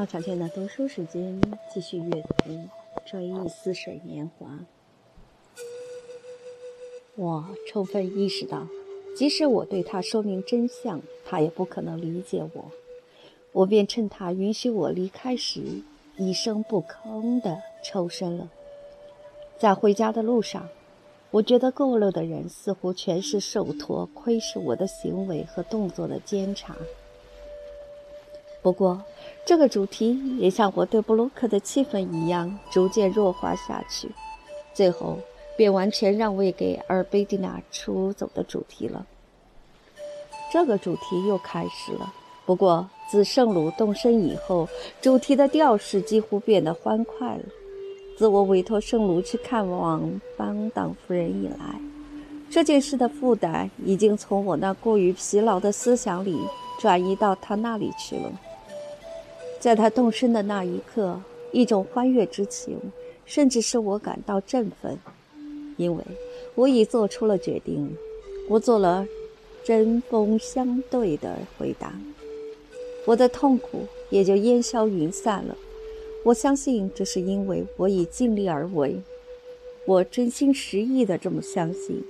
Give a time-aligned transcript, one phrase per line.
[0.00, 1.38] 老小倩的读书时间，
[1.70, 2.52] 继续阅读
[3.04, 4.46] 《追忆似水年华》。
[7.16, 8.66] 我充分意识到，
[9.14, 12.70] 即使我对他说明真相，他也不可能理解我。
[13.52, 15.60] 我便趁他允许我离开时，
[16.16, 18.48] 一声不吭地抽身了。
[19.58, 20.66] 在回家的路上，
[21.30, 26.74] 我觉得过路的人似乎全是受托窥视我的行为和动作的监察。
[28.62, 29.02] 不过，
[29.46, 34.10] 这个主题也像我对布鲁克的气氛一样，逐渐弱化下去，
[34.74, 35.18] 最后
[35.56, 39.06] 便完全让位给阿尔贝蒂娜出走的主题了。
[40.52, 42.12] 这个主题又开始了。
[42.44, 44.68] 不过，自圣鲁动身以后，
[45.00, 47.44] 主题的调式几乎变得欢快了。
[48.18, 51.80] 自我委托圣鲁去看望邦党夫人以来，
[52.50, 56.38] 这件事的负担已经从我那过于疲劳的思想里
[56.78, 58.30] 转移到他那里去了。
[59.60, 61.20] 在他动身的那一刻，
[61.52, 62.78] 一种欢悦之情，
[63.26, 64.98] 甚至使我感到振奋，
[65.76, 66.02] 因为
[66.54, 67.94] 我已做出了决定。
[68.48, 69.06] 我做了
[69.62, 71.92] 针锋相对的回答，
[73.06, 75.56] 我的痛苦也就烟消云散了。
[76.24, 78.96] 我相信这是因为我已尽力而为，
[79.86, 82.02] 我真心实意地这么相信。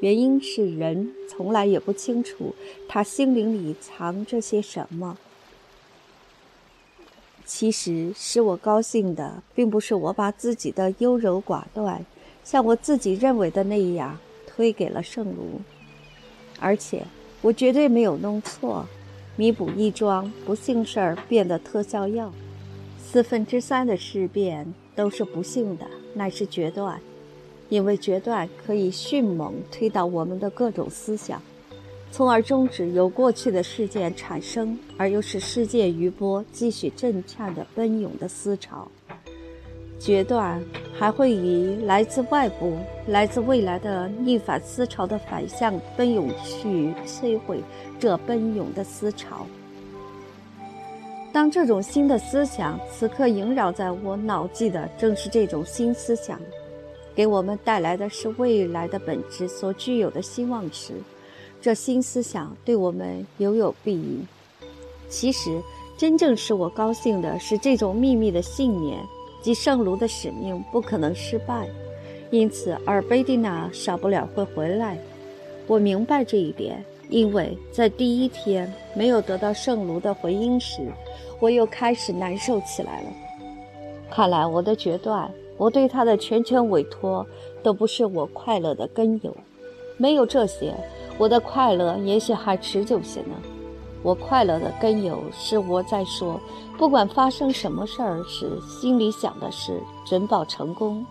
[0.00, 2.54] 原因是人从来也不清楚
[2.88, 5.16] 他心灵里藏着些什么。
[7.44, 12.04] 其实使我高兴的，并不是我把自己的优柔寡断，
[12.42, 15.60] 像我自己认为的那样推给了圣卢，
[16.58, 17.04] 而且
[17.42, 18.86] 我绝对没有弄错，
[19.36, 22.32] 弥补一桩不幸事儿变的特效药。
[22.98, 26.98] 四分之三的事变都是不幸的，乃是决断，
[27.68, 31.40] 因为决断可以迅猛推倒我们的各种思想。
[32.16, 38.86] 从而终止由过去的事件产生而又使世界余波继续震颤的奔涌的思潮。
[39.98, 40.62] 决断
[40.96, 42.76] 还会以来自外部、
[43.08, 47.60] 来自未来的逆反思潮的反向奔涌去摧毁
[47.98, 49.44] 这奔涌的思潮。
[51.32, 56.40] 当这种新的思想此刻萦绕在我脑际的正是这种新思想，
[57.12, 60.92] 给我们带来的是未来的本质所具有的希望时。
[61.64, 64.20] 这新思想对我们犹有裨益。
[65.08, 65.62] 其实，
[65.96, 68.98] 真正使我高兴的是这种秘密的信念，
[69.40, 71.66] 即圣卢的使命不可能失败，
[72.30, 74.98] 因此尔贝蒂娜少不了会回来。
[75.66, 80.92] 我明白这一点，因为在第一天没有得到圣卢的回音时，
[81.40, 83.08] 我又开始难受起来了。
[84.10, 87.26] 看来我的决断，我对他的全权委托，
[87.62, 89.34] 都不是我快乐的根由。
[89.96, 90.74] 没有这些。
[91.16, 93.36] 我的快乐也许还持久些呢。
[94.02, 96.38] 我快乐的根由是我在说，
[96.76, 101.06] 不管发生什么事儿时，心里想的是准保成功。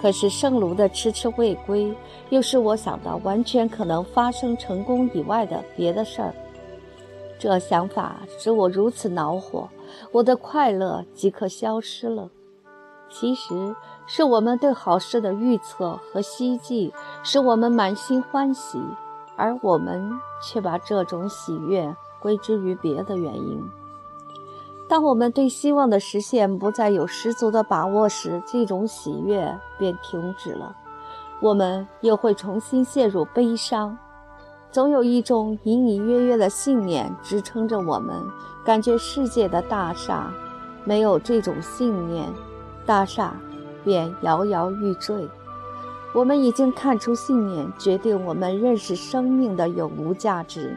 [0.00, 1.94] 可是圣卢的迟迟未归，
[2.30, 6.34] 又使我想到完全可能发生成功以外的别的事儿。
[7.38, 9.68] 这想法使我如此恼火，
[10.12, 12.28] 我的快乐即刻消失了。
[13.10, 13.74] 其实。
[14.06, 16.92] 是我们对好事的预测和希冀，
[17.22, 18.78] 使我们满心欢喜，
[19.36, 23.62] 而我们却把这种喜悦归之于别的原因。
[24.86, 30.76] 当我们对希望的实现不再有十足的把握时，这种喜悦便停止了，
[31.40, 33.96] 我们又会重新陷入悲伤。
[34.70, 38.14] 总有一种隐隐约约的信念支撑着我们，
[38.64, 40.30] 感觉世界的大厦
[40.84, 42.30] 没有这种信念，
[42.84, 43.34] 大厦。
[43.84, 45.28] 便摇摇欲坠。
[46.14, 50.76] 我们已经看出信念决定我们认识生命的有无价值，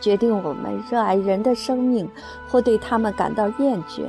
[0.00, 2.08] 决定我们热爱人的生命
[2.48, 4.02] 或对他们感到厌倦。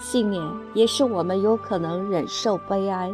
[0.00, 0.42] 信念
[0.74, 3.12] 也使我们有可能忍受悲哀。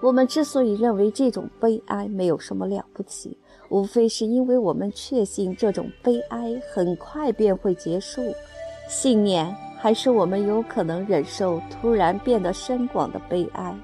[0.00, 3.36] 我们之所以认为这种悲哀没有什么了不起，
[3.68, 8.22] 无非是因为我们确信这种悲哀很快便会结束。
[8.88, 9.54] 信念。
[9.80, 13.74] 还是我们有可能忍受突然变得深广的悲哀，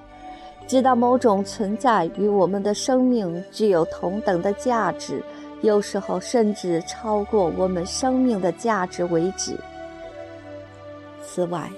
[0.67, 5.23] 直到某种存在与我们的生命具有同等的价值，
[5.63, 9.57] 有时候甚至超过我们生命的价值为止。
[11.23, 11.71] 此外，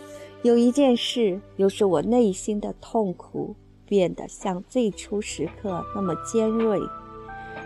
[0.42, 3.54] 有一件事又使我内心的痛苦
[3.84, 6.80] 变得像最初时刻那么尖锐。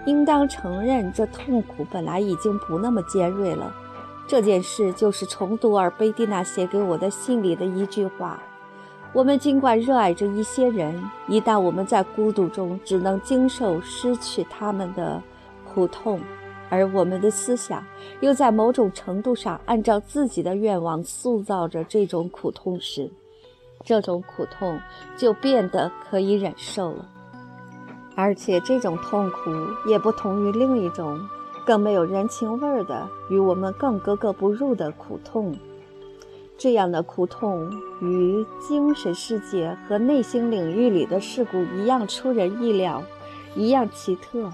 [0.07, 3.75] 应当承认，这痛苦本来已经不那么尖锐了。
[4.31, 8.41] 这件事就是重读尔贝蒂娜写给我的信里的一句话：
[9.13, 15.21] 我们尽管热爱着一些人，一旦我们在孤独中只能经受失去他们的
[15.75, 16.21] 苦痛，
[16.69, 17.85] 而我们的思想
[18.21, 23.11] 又在某种程度上按照自己的愿望塑造着这种苦痛时，
[23.85, 24.81] 这种苦痛
[25.17, 27.05] 就变得可以忍受了。
[28.15, 29.51] 而且这种痛苦
[29.89, 31.19] 也不同于另一种
[31.61, 35.55] 更没有人情味儿的、与我们更格格不入的苦痛。
[36.59, 37.71] 这样的苦痛
[38.03, 43.03] 与精神世界和内心领域里的事故一样出人意料，
[43.55, 44.53] 一样奇特。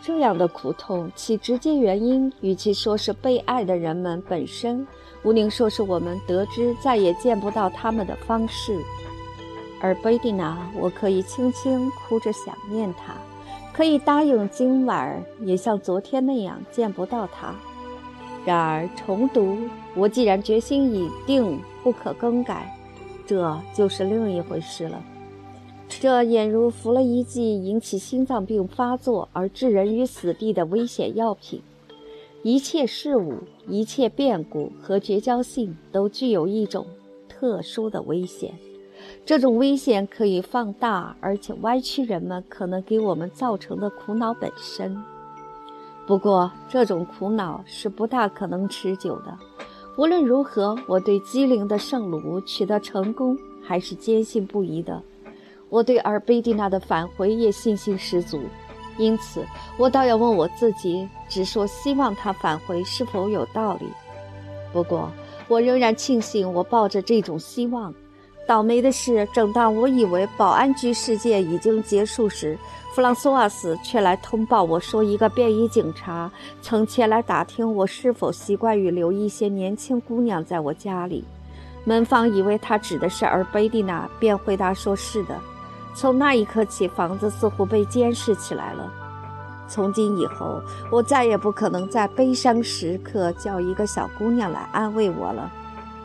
[0.00, 4.84] 这样的苦痛，其直接原因，与其说是被爱的人们本身，
[5.22, 8.76] 无宁说是我们得知再也见不到他们的方式。
[9.80, 13.14] 而贝蒂娜，我可以轻轻哭着想念他，
[13.72, 17.54] 可以答应今晚也像昨天那样见不到他。
[18.44, 19.56] 然而重读，
[19.94, 22.76] 我既然决心已定，不可更改，
[23.26, 25.02] 这就是另一回事了。
[25.88, 31.62] 这俨如服了一剂引起心脏病发作而置人于死地的危险药品。
[32.42, 33.34] 一切事物、
[33.68, 36.84] 一切变故和绝交性都具有一种
[37.28, 38.52] 特殊的危险。
[39.24, 45.00] 这种危险可以放大，而且歪曲人们可能给我们造成的苦恼本身。
[46.06, 49.38] 不过，这种苦恼是不大可能持久的。
[49.96, 55.00] 无论如何，我对机灵的圣卢取得成功还是坚信不疑的。
[55.68, 58.40] 我对尔贝蒂娜的返回也信心十足，
[58.98, 59.44] 因此
[59.78, 63.86] 我倒要问我自己：只说希望她返回是否有道理？
[64.72, 65.08] 不过，
[65.46, 67.94] 我仍然庆幸我抱着这种希望。
[68.46, 72.58] 倒霉的是，正当我以为保安局事件已经结束时，
[72.94, 76.30] 弗朗索瓦斯却来通报我说，一个便衣警察
[76.60, 81.24] 曾前来打听我是否习惯于留一些年轻姑娘在我家里。
[81.84, 85.36] 门房以为他指的是尔贝蒂娜，便回答说是的。
[85.94, 88.92] 从那一刻起，房子似乎被监视起来了。
[89.68, 90.60] 从今以后，
[90.90, 95.50] 我再也不可能在悲伤时刻叫一个小姑娘来安慰我了。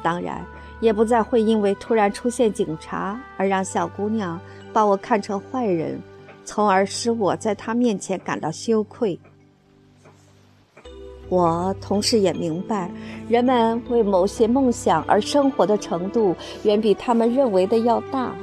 [0.02, 0.46] 当然，
[0.80, 4.40] 也不再会因为突然出现警察而让小姑娘
[4.72, 6.02] 把我看成坏人，
[6.46, 9.20] 从而使我在她面前感到羞愧。
[11.30, 12.90] 我同时也明白，
[13.28, 16.34] 人们为某些梦想而生活的程度，
[16.64, 18.34] 远比他们认为的要大。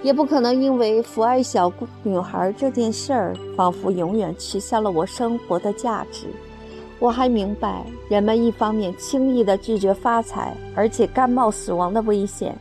[0.00, 1.72] 也不可能因为抚爱小
[2.04, 6.28] 女孩这件事儿，仿佛永远取消了我生活的价值。
[7.00, 12.52] 我还明白，人们一方面轻易地拒绝发财，而且甘冒死亡的危险；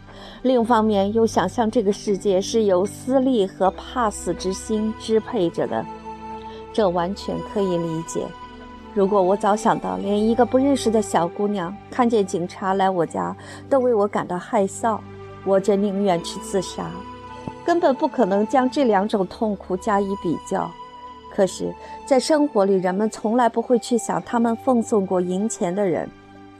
[0.43, 5.83] 另一方面又想象这个世界是由私利和怕死之心支配着的。
[6.71, 8.21] 这完全可以理解。
[8.93, 13.35] 如果我早想到，连一个不认识的小姑娘看见警察来我家
[13.67, 14.99] 都为我感到害臊，
[15.45, 16.91] 我真宁愿去自杀。
[17.65, 20.69] 根本不可能将这两种痛苦加以比较。
[21.37, 21.71] 可是，
[22.03, 26.09] 在生活里，人们从来不会去想他们奉送过银钱的人，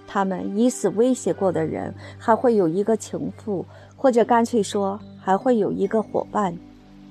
[0.05, 3.65] 他们以死威胁过的人，还会有一个情妇，
[3.95, 6.55] 或者干脆说还会有一个伙伴，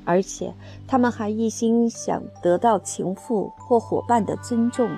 [0.05, 0.55] 而且
[0.87, 4.89] 他们还一心想得到情妇或伙伴的尊重，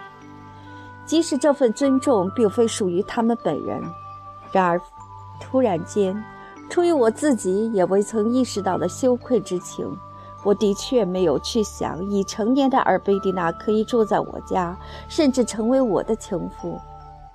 [1.07, 3.81] 即使这份尊重并非属于他们本人。
[4.53, 4.79] 然而，
[5.41, 6.15] 突然间。
[6.69, 9.91] 出于我自己也未曾意识到的羞愧之情，
[10.45, 14.77] 我的确没有去想已成年的尔贝蒂娜可以住在我家，
[15.09, 16.79] 甚至成为我的情妇。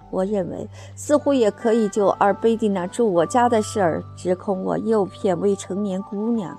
[0.10, 6.56] 我认为似乎也可以就尔贝蒂娜住我家的事儿指控我诱骗未成年姑娘。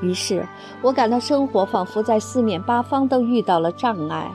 [0.00, 0.46] 于是
[0.80, 4.30] 我感到生活仿佛在四面八方都遇到了障碍。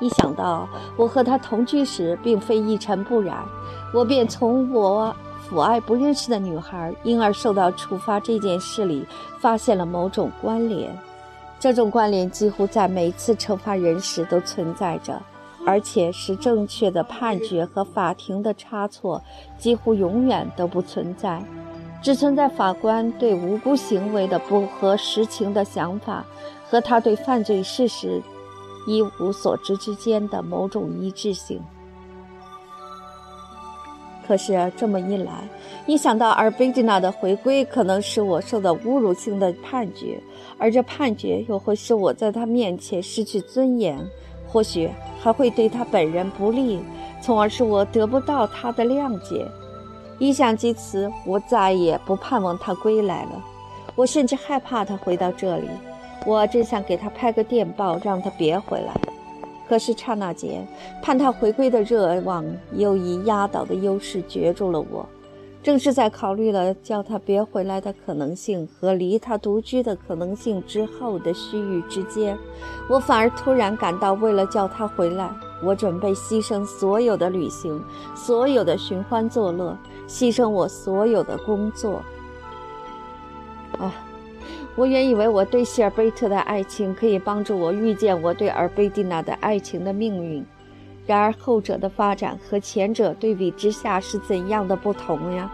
[0.00, 3.44] 一想到我和她同居时并非一尘不染，
[3.92, 5.14] 我便从我。
[5.48, 9.06] 抚爱不认识的女孩，因而受到处罚这件事里，
[9.40, 10.96] 发现了某种关联。
[11.60, 15.20] 这种关联几乎在每次惩罚人时都存在着，
[15.66, 19.22] 而且是正确的判决和法庭的差错
[19.58, 21.42] 几乎永远都不存在，
[22.02, 26.24] 只存在法官对无辜行为的不合实情的想法
[26.68, 28.22] 和他对犯罪事实
[28.86, 31.62] 一无所知之间的某种一致性。
[34.26, 35.32] 可是这么一来，
[35.86, 40.18] 一想到阿尔贝蒂娜的回归可能使我受到侮辱性的判决，
[40.58, 43.98] 而这判决又会使我在她面前失去尊严，
[44.46, 44.88] 或许
[45.20, 46.80] 还会对她本人不利，
[47.20, 49.46] 从而使我得不到她的谅解。
[50.18, 53.44] 一想及此，我再也不盼望她归来了。
[53.96, 55.68] 我甚至害怕她回到这里。
[56.24, 58.94] 我真想给她拍个电报，让她别回来。
[59.74, 60.64] 可是刹那间，
[61.02, 65.04] 盼他回归的热望又以压倒的优势攫住了我。
[65.64, 72.38] 正是在考虑了叫他别回来的可能性和离他独居的可能性之后的须臾之间，
[72.88, 75.28] 我反而突然感到，为了叫他回来，
[75.60, 77.82] 我准备牺牲所有的旅行，
[78.14, 79.76] 所有的寻欢作乐，
[80.06, 82.00] 牺牲我所有的工作。
[83.80, 83.92] 啊，
[84.76, 90.44] 我原以为我对希尔贝特的爱情可以帮助我预见我对尔贝蒂娜的爱情的命运。
[91.06, 95.50] 然而后者的发展和前者对比之下是怎样的不同呀？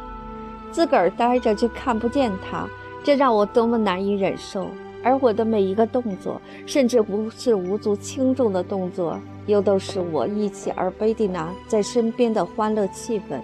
[0.70, 2.66] 自个儿呆着就看不见他，
[3.02, 4.68] 这让我多么难以忍受！
[5.02, 13.40] 而我的每一个动作，甚至不是无足轻重的动作，又都是我忆起尔贝蒂娜在身边的欢乐气氛。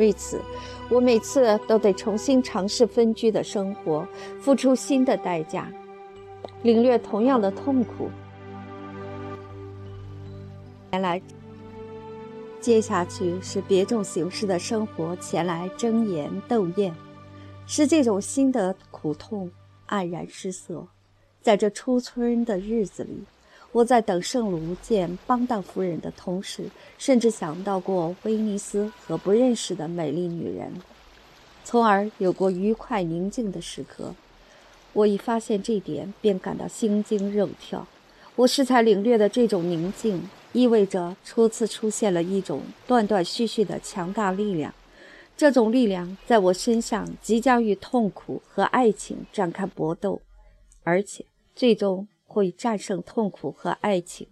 [0.00, 0.40] 为此，
[0.88, 4.08] 我每次都得重新尝试分居的生活，
[4.40, 5.70] 付出新的代价，
[6.62, 8.08] 领略同样的痛苦。
[10.92, 11.20] 原来，
[12.60, 16.94] 接下去是别种形式的生活前来争妍斗艳，
[17.66, 19.50] 是这种新的苦痛
[19.86, 20.86] 黯然失色。
[21.42, 23.22] 在这初春的日子里，
[23.72, 26.64] 我在等圣卢见邦当夫人的同时，
[26.98, 30.72] 甚至想到过威尼斯和不认识的美丽女人，
[31.64, 34.14] 从而有过愉快宁静的时刻。
[34.92, 37.86] 我一发现这点，便感到心惊肉跳。
[38.36, 40.28] 我适才领略的这种宁静。
[40.52, 44.74] 意味着初次出现了一种断断续续的强大力量，
[45.36, 50.20] 这种力量在我身上即将与痛苦和爱情展开搏斗，
[50.82, 51.24] 而且
[51.54, 54.28] 最终会战胜痛苦和爱情。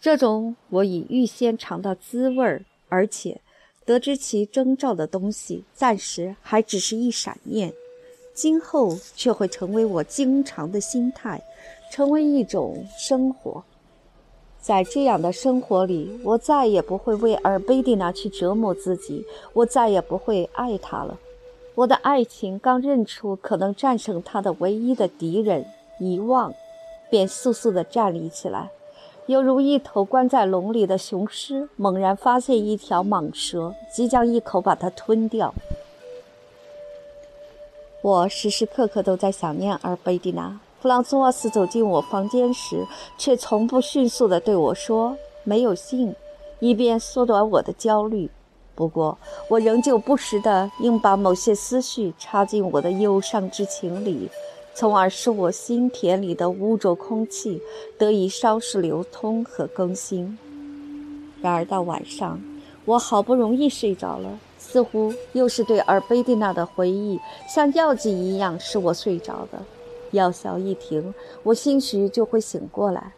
[0.00, 3.42] 这种我已预先尝到滋味儿，而且
[3.84, 7.70] 得知其征兆的东西，暂时还只是一闪念，
[8.32, 11.42] 今后却会成为我经常的心态，
[11.92, 13.62] 成为一种生活。
[14.58, 21.18] 在这样的生活里，我再也不会为尔贝蒂娜去折磨自己，我再也不会爱她了。
[21.74, 25.64] 我的爱情刚认出可能战胜她的唯一的敌人——
[25.98, 26.54] 遗忘，
[27.10, 28.70] 便速速地站立起来，
[29.26, 35.52] 犹如一头关在笼里的雄狮猛然发现一条蟒蛇，即将一口把它吞掉。
[38.02, 40.58] 我时时刻刻都在想念尔贝蒂娜。
[40.80, 42.86] 弗朗索瓦斯走进我房间时，
[43.18, 45.14] 却从不迅速地对我说
[45.44, 46.14] ：“没有信”，
[46.58, 48.30] 以便缩短我的焦虑。
[48.74, 54.30] 不过，我仍旧不时地应把某些思绪插进我的忧伤之情里，
[54.74, 57.60] 从而使我心田里的污浊空气
[57.98, 60.38] 得以稍事流通和更新。
[61.42, 62.40] 然而到晚上，
[62.84, 69.58] 我好不容易睡着了，似乎又是对尔贝蒂娜的回忆像药剂一样使我睡着的。
[70.12, 73.12] 药效一停，我兴许就会醒过来。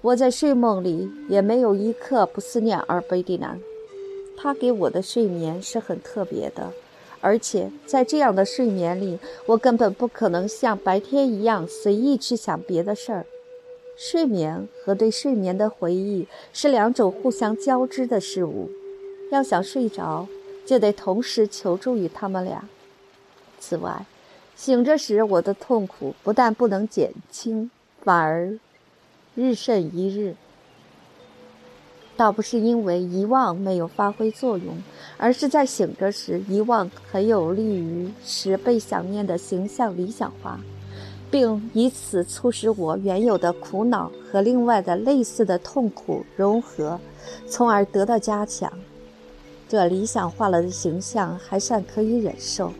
[0.00, 3.56] 我在睡梦里也没有一刻不思念尔贝蒂娜，
[4.36, 6.72] 她给我的睡眠是很特别的，
[7.20, 13.26] 而且在这样的睡眠里，我根本不可能像白天一样随意去想别的事儿。
[13.96, 18.70] 睡眠和对睡眠的回忆是两种互相交织的事物，
[19.32, 20.28] 要想睡着，
[20.64, 22.68] 就得同时求助于他们俩。
[23.58, 24.06] 此外，
[24.54, 27.70] 醒着时，我的痛苦不但不能减轻，
[28.04, 28.56] 反而
[29.34, 30.36] 日甚一日。
[32.18, 34.76] 倒不是因为遗忘没有发挥作用，
[35.16, 40.58] 而是在醒着时，遗忘很有利于使被想念的形象理想化，
[41.30, 46.98] 并以此促使我原有的苦恼和另外的类似的痛苦融合，
[47.48, 48.72] 从而得到加强。
[49.68, 52.72] 这理想化了的形象还算可以忍受。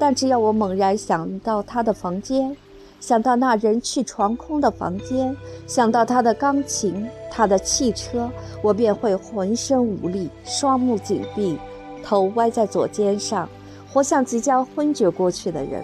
[0.00, 2.56] 但只要我猛然想到他的房间，
[3.00, 5.34] 想到那人去床空的房间，
[5.66, 8.30] 想到他的钢琴、他的汽车，
[8.62, 11.58] 我便会浑身无力，双目紧闭，
[12.04, 13.48] 头歪在左肩上，
[13.90, 15.82] 活像即将昏厥过去的人。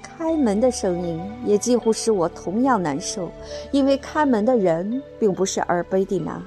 [0.00, 3.28] 开门的声音也几乎使我同样难受，
[3.70, 6.40] 因为开门的人并不是阿尔贝蒂娜。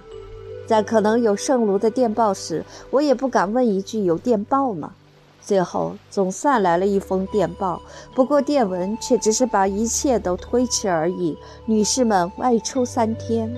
[0.65, 4.93] 在可能有圣卢的电报时，我也不敢问一句：“有电报吗？”
[5.41, 7.81] 最后总算来了一封电报，
[8.13, 11.37] 不过电文却只是把一切都推迟而已。
[11.65, 13.51] 女士们外出三天。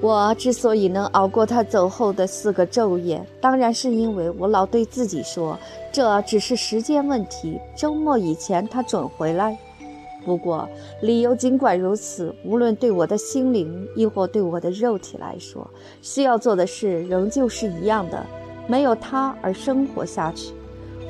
[0.00, 5.58] 我之所以能熬过他走后的四个昼夜，当然是因为我老对自己说，
[5.90, 9.58] 这只是时间问题，周末以前他准回来。
[10.24, 10.68] 不过
[11.00, 15.68] 理由尽管如此，无论对我的心灵亦或对我的肉体来说，
[16.00, 18.24] 需要做的事仍旧是一样的。
[18.68, 20.54] 没有他而生活下去，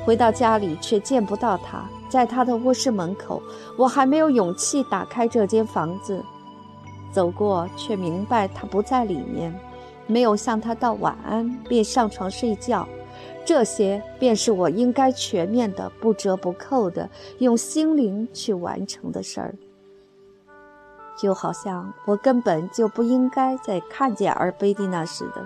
[0.03, 1.83] 回到家里却见不到他。
[2.09, 3.39] 在他的卧室门口，
[3.77, 6.23] 我还没有勇气打开这间房子，
[7.11, 9.53] 走过却明白他不在里面。
[10.07, 12.87] 没有向他道晚安，便上床睡觉。
[13.45, 19.53] 这些便是我应该全面的、不折不扣的用心灵去完成的事儿。
[21.15, 25.45] 就好像我根本就不应该再看见尔贝蒂娜似的。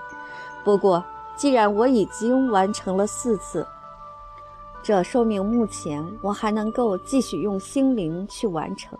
[0.64, 1.04] 不过，
[1.36, 3.66] 既然我已经完成了四次，
[4.82, 8.98] 这说明目前我还能够继续用心灵去完成。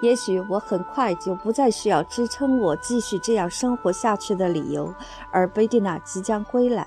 [0.00, 4.92] 也许我很快就不再需要支撑我继续这样生活下去的理由，
[5.30, 6.86] 而贝蒂娜即将归来，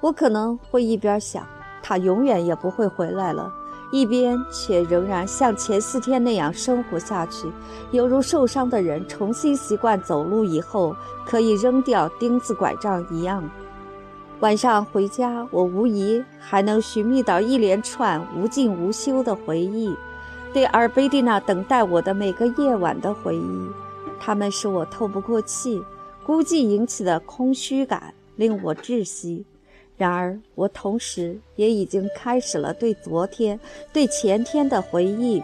[0.00, 1.46] 我可能会一边想
[1.82, 3.52] 她永远也不会回来了，
[3.92, 7.50] 一边却仍然像前四天那样生活下去，
[7.92, 10.94] 犹如受伤的人重新习惯走路以后
[11.24, 13.48] 可以扔掉钉子拐杖一样。
[14.40, 19.94] 晚上回家，我无疑还能寻觅到一连串无尽无休的回忆。
[20.50, 23.68] 对尔贝蒂娜等待我的每个夜晚的回忆，
[24.18, 25.82] 它们使我透不过气，
[26.24, 29.44] 孤寂引起的空虚感令我窒息。
[29.98, 33.60] 然而，我同时也已经开始了对昨天、
[33.92, 35.42] 对前天的回忆，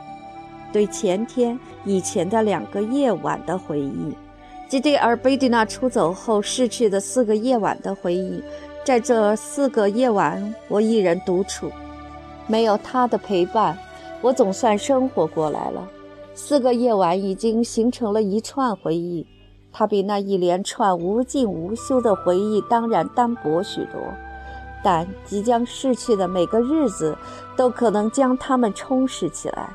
[0.73, 4.15] 对前天以前的两个夜晚的回忆，
[4.71, 8.43] 即对尔贝蒂娜出走后逝去的四个夜晚的回忆。
[8.87, 11.69] 在这四个夜晚，我一人独处，
[12.47, 13.77] 没有他的陪伴。
[14.21, 15.89] 我总算生活过来了。
[16.37, 19.27] 四个夜晚已经形成了一串回忆，
[19.73, 24.01] 它比那一连串无尽无休的回忆当然单薄许多，
[24.85, 27.19] 但即将逝去的每个日子
[27.57, 29.69] 都可能将它们充实起来。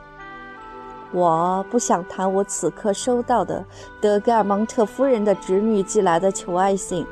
[1.12, 3.66] 我不想谈我此刻收到的
[4.00, 7.06] 德盖尔蒙特夫人的侄女寄来的求爱信。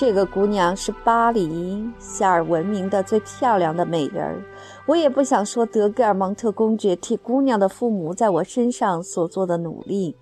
[0.00, 4.42] 这个姑娘是巴黎夏尔闻名的最漂亮的美人儿。
[4.86, 10.16] 我也不想说德格尔蒙特公爵替姑娘的父母在我身上所做的努力。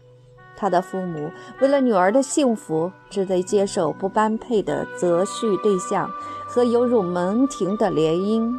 [0.57, 1.31] 他的父母
[1.61, 6.11] 为了女儿的幸福，只得接受不般配的择婿对象
[6.49, 8.53] 和犹如门庭的联姻。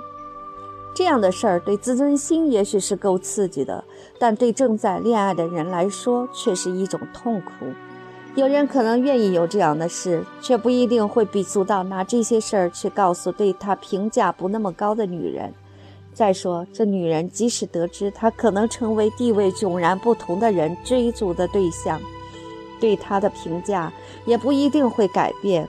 [0.95, 3.83] 这样的事儿对自尊心也许是够刺激的，
[4.17, 7.65] 但对正在恋爱的人来说却是一种痛苦。
[8.35, 15.53] 有人可能愿意有这样的事，却不一定会鄙俗到拿这些事儿去告诉对他评价不那么高的女人。
[16.13, 21.99] 再说，这女人即使得知他可能成为地位迥然不同的人追逐的对象，
[22.79, 23.91] 对他的评价
[24.25, 25.67] 也不一定会改变。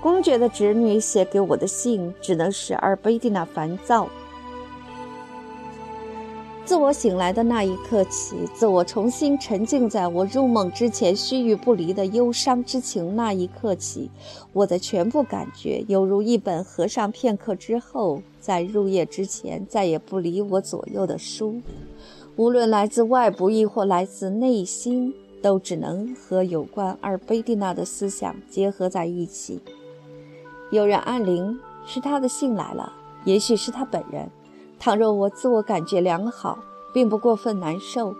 [0.00, 4.08] 公爵的侄女写给我的信，只能使阿尔贝蒂娜烦躁。
[6.64, 14.08] 自我醒来的那一刻起，自我重新沉浸在我入梦之前须臾不离的忧伤之情那一刻起，
[14.52, 21.60] 我的全部感觉犹如一本合上片刻之后，在入夜之前再也不离我左右的书，
[22.36, 29.60] 无论来自外部亦或来自内心，都只能和有关阿尔贝蒂娜的思想结合在一起。
[30.70, 32.92] 有人按铃，是他的信来了，
[33.24, 34.30] 也许是他本人。
[34.84, 36.58] 倘若我自我感觉良好，
[36.92, 38.12] 并不过分难受；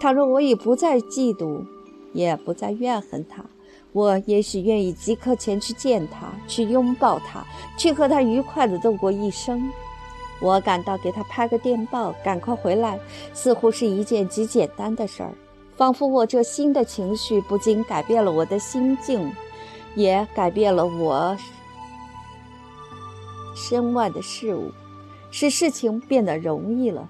[0.00, 1.64] 倘若我已不再嫉妒，
[2.12, 3.44] 也不再怨恨他，
[3.92, 9.70] 我也许愿意即刻前去见他，去拥抱他，去和他愉快地度过一生。
[10.40, 12.98] 我感到给他拍个电报，赶快回来，
[13.32, 15.32] 似乎是一件极简单的事儿，
[15.76, 19.32] 仿佛我这新的情绪不仅改变了我的心境，
[19.94, 21.36] 也改变了我
[23.54, 24.72] 身外的事物。
[25.30, 27.08] 使事情变得容易了。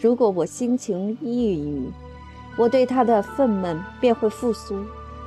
[0.00, 1.90] 如果我心情抑郁，
[2.56, 4.76] 我对他的愤懑便会复苏。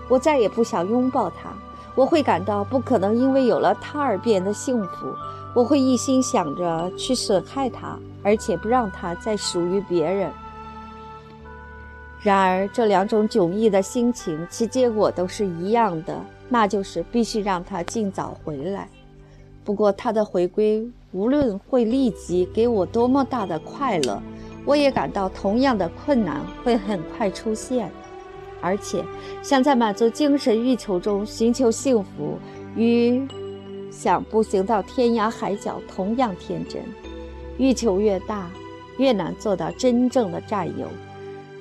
[0.07, 1.51] 我再也不想拥抱他，
[1.95, 5.13] 我会感到不可能因为有了他而变得幸福。
[5.55, 10.29] 我会一心想着去损害他，而且不让他再属于别人。
[12.21, 18.89] 然而，这两种迥异的心情，其结果都是一样的，那就是必须让他尽早回来。
[19.65, 20.87] 不过，他的回归。
[21.11, 24.21] 无论会立即给我多么大的快乐，
[24.65, 27.89] 我也感到同样的困难会很快出现。
[28.61, 29.03] 而且，
[29.41, 32.37] 想在满足精神欲求中寻求幸福，
[32.75, 33.25] 与
[33.89, 36.81] 想步行到天涯海角同样天真。
[37.57, 38.49] 欲求越大，
[38.97, 40.87] 越难做到真正的占有。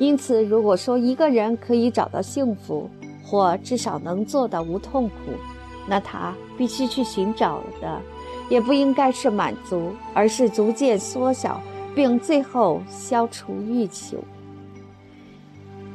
[0.01, 2.91] 因此，如果说一个人可以找到幸福，
[3.25, 5.15] 或至少能做到无痛苦，
[5.87, 8.01] 那他必须去寻找的。
[8.51, 11.59] 也不应该是满足，而是逐渐缩小，
[11.95, 14.19] 并最后消除欲求。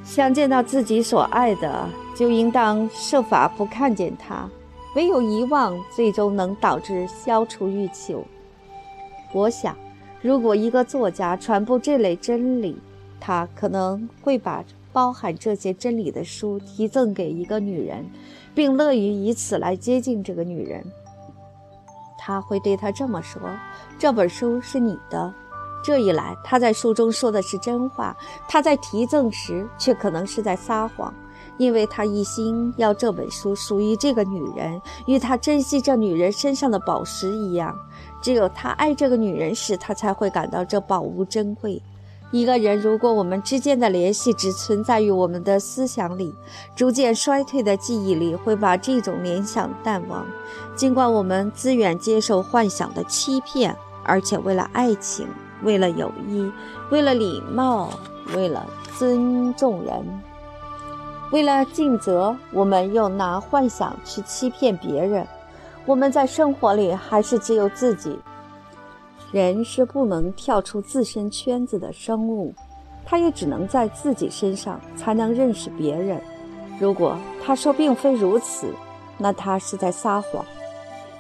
[0.04, 4.50] 想见到自己所爱的，就应当设法不看见他。
[4.96, 8.26] 唯有遗忘，最终能导致消除欲求。
[9.32, 9.78] 我想，
[10.20, 12.76] 如果一个作家传播这类真理，
[13.20, 18.06] 他可能会把包含这些真理的书提赠给一个女人，
[18.54, 20.84] 并乐于以此来接近这个女人。
[22.18, 23.42] 他会对她这么说
[23.98, 25.34] ：“这本书是你的。”
[25.82, 28.14] 这一来，他在书中说的是真话；
[28.50, 31.14] 他在提赠时，却可能是在撒谎，
[31.58, 37.74] 因为他一心要这本书属于这个女人，与他珍惜这女人身上的宝石一样。
[38.22, 41.82] 只有他爱这个女人时，他才会感到这宝物珍贵。
[42.32, 46.36] 一个人，如果我们之间的联系只存在于我们的思想里，
[46.76, 50.26] 逐渐衰退的记忆里会把这种联想淡忘。
[50.76, 55.28] 尽管我们自愿接受幻想的欺骗，而且为了爱情。
[55.62, 56.50] 为了友谊，
[56.90, 57.90] 为了礼貌，
[58.34, 58.66] 为了
[58.98, 60.22] 尊重人，
[61.32, 65.28] 为了尽责，我们又拿幻想去欺骗别人。
[65.86, 68.18] 我们在生活里还是只有自己。
[69.32, 72.54] 人是不能跳出自身圈子的生物，
[73.06, 76.20] 他也只能在自己身上才能认识别人。
[76.80, 78.74] 如果他说并非如此，
[79.18, 80.44] 那他是在撒谎。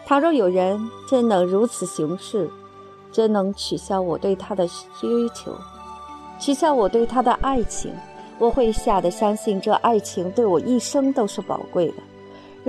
[0.05, 2.49] 倘若有人真能如此行事，
[3.11, 5.53] 真能取消我对他的需求，
[6.39, 7.93] 取消我对他的爱情，
[8.39, 11.95] 我会吓得相信这爱情对我一生都是宝贵的。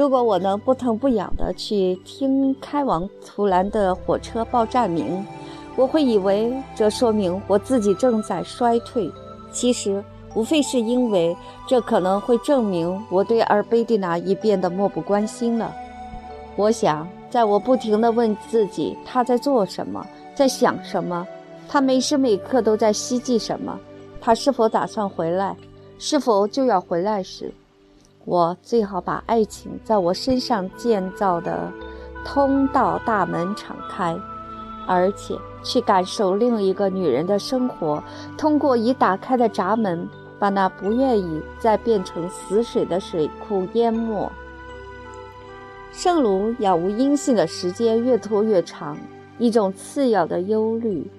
[0.00, 5.22] 如果我能不疼不痒地去听开往图兰的火车报站名，
[5.76, 9.12] 我会以为这说明我自己正在衰退。
[9.52, 10.02] 其实，
[10.34, 11.36] 无非是因为
[11.68, 15.70] 这可能会证明我对阿尔贝蒂娜已变得漠不关心了。
[16.56, 20.02] 我想，在我不停地问自己他在做什么。
[20.34, 21.28] 在想什么？
[21.68, 23.78] 他每时每刻都在希冀什么？
[24.18, 25.54] 他是否打算回来？
[25.98, 27.52] 是否就要回来时，
[28.24, 31.72] 我最好把爱情在我身上建造的
[32.24, 34.16] 通道大门敞开，
[34.86, 38.02] 而且去感受另一个女人的生活，
[38.36, 40.06] 通过已打开的闸门，
[40.38, 44.30] 把那不愿意再变成死水的水库淹没。
[45.92, 48.96] 圣卢杳无音信的时间越拖越长。
[49.38, 51.10] 一种次要的忧虑，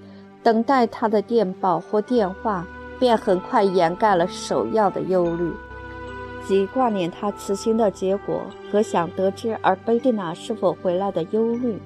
[0.44, 2.64] 等待他的电报或电话，
[3.00, 5.52] 便很快掩盖了首要的忧虑，
[6.48, 11.80] 即挂念他此行的结果和想得知尔贝蒂娜是否回来的忧虑。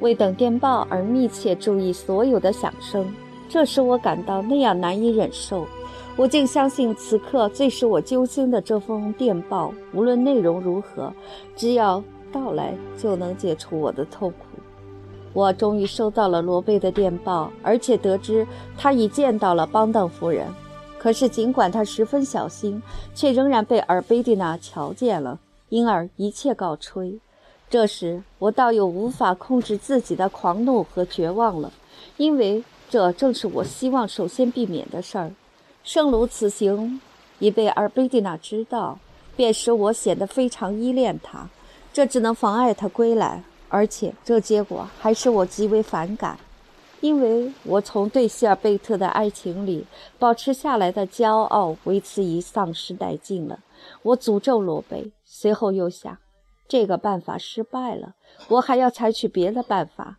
[0.00, 3.12] 为等电报而密切注意所有的响声，
[3.48, 5.66] 这使我感到那样难以忍受。
[6.16, 11.12] 我竟相信此刻最使我揪心的这封电报，无论内容如何，
[11.54, 14.36] 只要到来就能解除我的痛苦。
[15.32, 18.46] 我终于收到了罗贝的电报，而且得知
[18.76, 20.46] 他已见到了邦邓夫人。
[21.02, 22.82] 可是，尽管他十分小心，
[23.14, 25.38] 却仍然被尔贝蒂娜瞧见了，
[25.70, 27.18] 因而一切告吹。
[27.70, 31.72] 这时，我倒又无法控制自己的狂怒和绝望了，
[32.18, 35.32] 因为这正是我希望首先避免的事儿。
[35.82, 37.00] 圣卢此行
[37.38, 38.98] 已被尔贝蒂娜知道，
[39.34, 41.48] 便使我显得非常依恋他，
[41.94, 43.42] 这只能妨碍他归来。
[43.70, 46.36] 而且这结果还使我极为反感，
[47.00, 49.86] 因为我从对希尔贝特的爱情里
[50.18, 53.60] 保持下来的骄傲为此已丧失殆尽了。
[54.02, 56.18] 我诅咒罗贝，随后又想，
[56.68, 58.14] 这个办法失败了，
[58.48, 60.18] 我还要采取别的办法。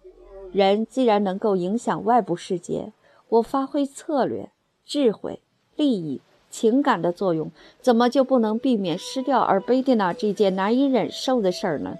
[0.51, 2.91] 人既然能够影响外部世界，
[3.29, 4.49] 我发挥策略、
[4.83, 5.39] 智慧、
[5.75, 11.97] 利益、情感的作用，怎么就不能避免失掉尔贝蒂娜这件难以忍受的事儿呢？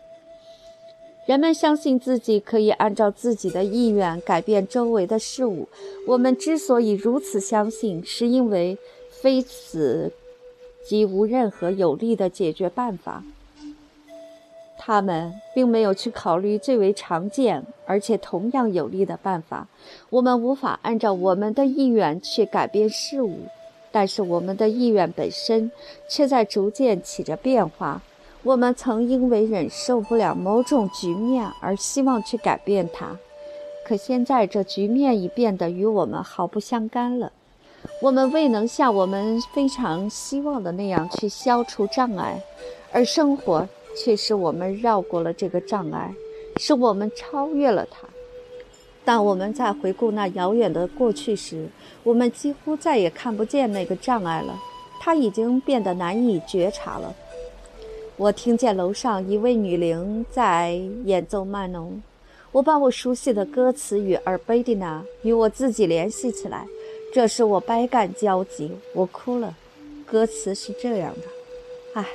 [1.27, 5.69] 人们相信自己可以按照自己的意愿改变周围的事物。
[6.07, 8.77] 我们之所以如此相信，是因为
[9.09, 10.11] 非此
[10.83, 13.23] 即无任何有利的解决办法。
[14.83, 19.67] 他们并没有去考虑最为常见而且同样有利的办法。
[20.09, 23.41] 我们无法按照我们的意愿去改变事物，
[23.91, 25.71] 但是我们的意愿本身
[26.09, 28.01] 却在逐渐起着变化。
[28.43, 33.15] 我们曾因为忍受不了某种局面而希望去改变它，
[33.85, 37.31] 可现在这局面已变得与我们毫不相干了。
[38.01, 42.41] 我们未能像我们非常希望的那样去消除障碍，
[42.91, 46.11] 而生活却使我们绕过了这个障碍，
[46.57, 48.07] 使我们超越了它。
[49.05, 51.67] 当我们在回顾那遥远的过去时，
[52.03, 54.59] 我们几乎再也看不见那个障碍了，
[54.99, 57.13] 它已经变得难以觉察了。
[58.21, 61.99] 我听见楼上一位女伶在演奏曼农，
[62.51, 66.67] 我把我熟悉的歌词与尔贝蒂娜与我自己联系起来，
[67.11, 69.57] 这使我百感交集，我哭了。
[70.05, 71.21] 歌词是这样的：
[71.95, 72.05] 唉，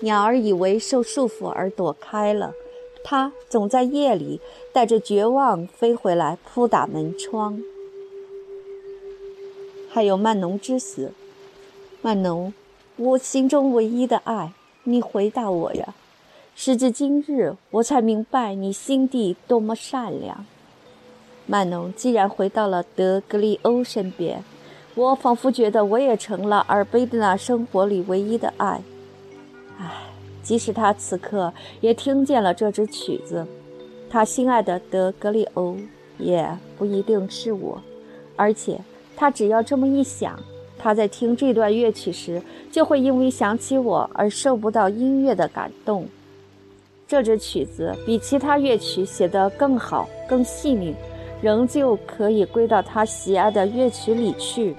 [0.00, 2.52] 鸟儿以为受束缚而躲开了，
[3.04, 4.40] 它总在夜里
[4.72, 7.62] 带着绝望飞回来扑打门窗。
[9.88, 11.12] 还有曼农之死，
[12.00, 12.52] 曼农，
[12.96, 14.54] 我心中唯一的爱。
[14.84, 15.94] 你回答我呀，
[16.54, 20.44] 时至今日，我才明白你心地多么善良。
[21.46, 24.42] 曼农既然回到了德格里欧身边，
[24.94, 28.80] 我仿佛觉得我也成了尔贝蒂娜生活里唯一的爱。
[29.78, 29.90] 唉，
[30.42, 33.46] 即使他此刻也听见了这支曲子，
[34.10, 35.76] 他心爱的德格里欧
[36.18, 37.80] 也不一定是我。
[38.36, 38.80] 而且，
[39.16, 40.38] 他只要这么一想，
[40.82, 46.08] 他在听这段乐曲时，就会因为想起我而受不到音乐的感动。
[47.06, 50.94] 这支曲子比其他乐曲写得更好、更细腻。
[51.40, 54.76] 仍旧可以归到他喜爱的乐曲里去。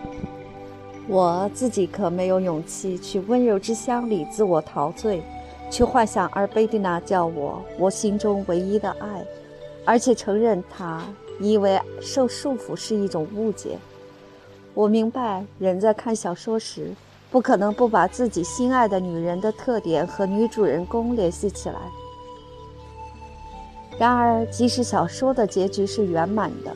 [1.09, 5.21] 我自己可没有勇气去温柔之乡里自我陶醉，
[5.69, 9.25] 去幻想阿尔贝蒂娜叫我我心中唯一的爱，
[9.83, 11.03] 而且承认他
[11.37, 13.77] 以为受束缚是一种误解。
[14.75, 16.91] 我明白，人在看小说时，
[17.29, 21.75] 不可能不把自己心爱的女人的特点和女主人公联系起来。
[23.99, 26.75] 然而，即使小说的结局是圆满的，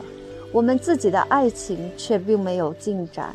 [0.52, 3.34] 我们自己的爱情却并没有进展。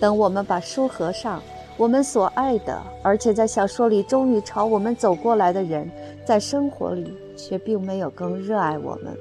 [0.00, 1.40] 等我们把书合上，
[1.76, 5.88] 我们所爱的，而且在小说里终于朝我们走过来的人，
[6.24, 9.16] 在生活里却并没有更热爱我们。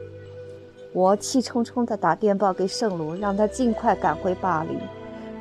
[0.98, 4.80] 我气冲冲地打电报给圣卢，让他尽快赶回巴黎，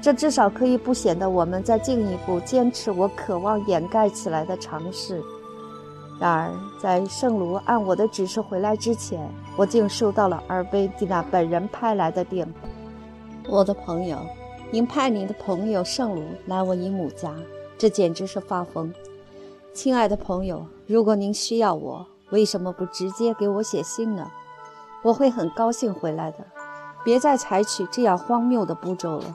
[0.03, 5.19] 这至少可以不显得我们再进一步坚持我渴望掩盖起来的尝试。
[6.21, 12.69] 然而，在圣卢按我的指示回来之前，我竟收到了阿尔贝蒂娜本人派来的电报。
[13.49, 14.19] 我的朋友，
[14.71, 17.35] 您派您的朋友圣卢来我姨母家，
[17.79, 18.93] 这简直是发疯！
[19.73, 24.31] 亲爱的朋友，如果您需要我，为什么不直接给我写信呢？
[25.07, 26.39] 我会很高兴回来的。
[27.05, 29.35] 别再采取这样荒谬的步骤了。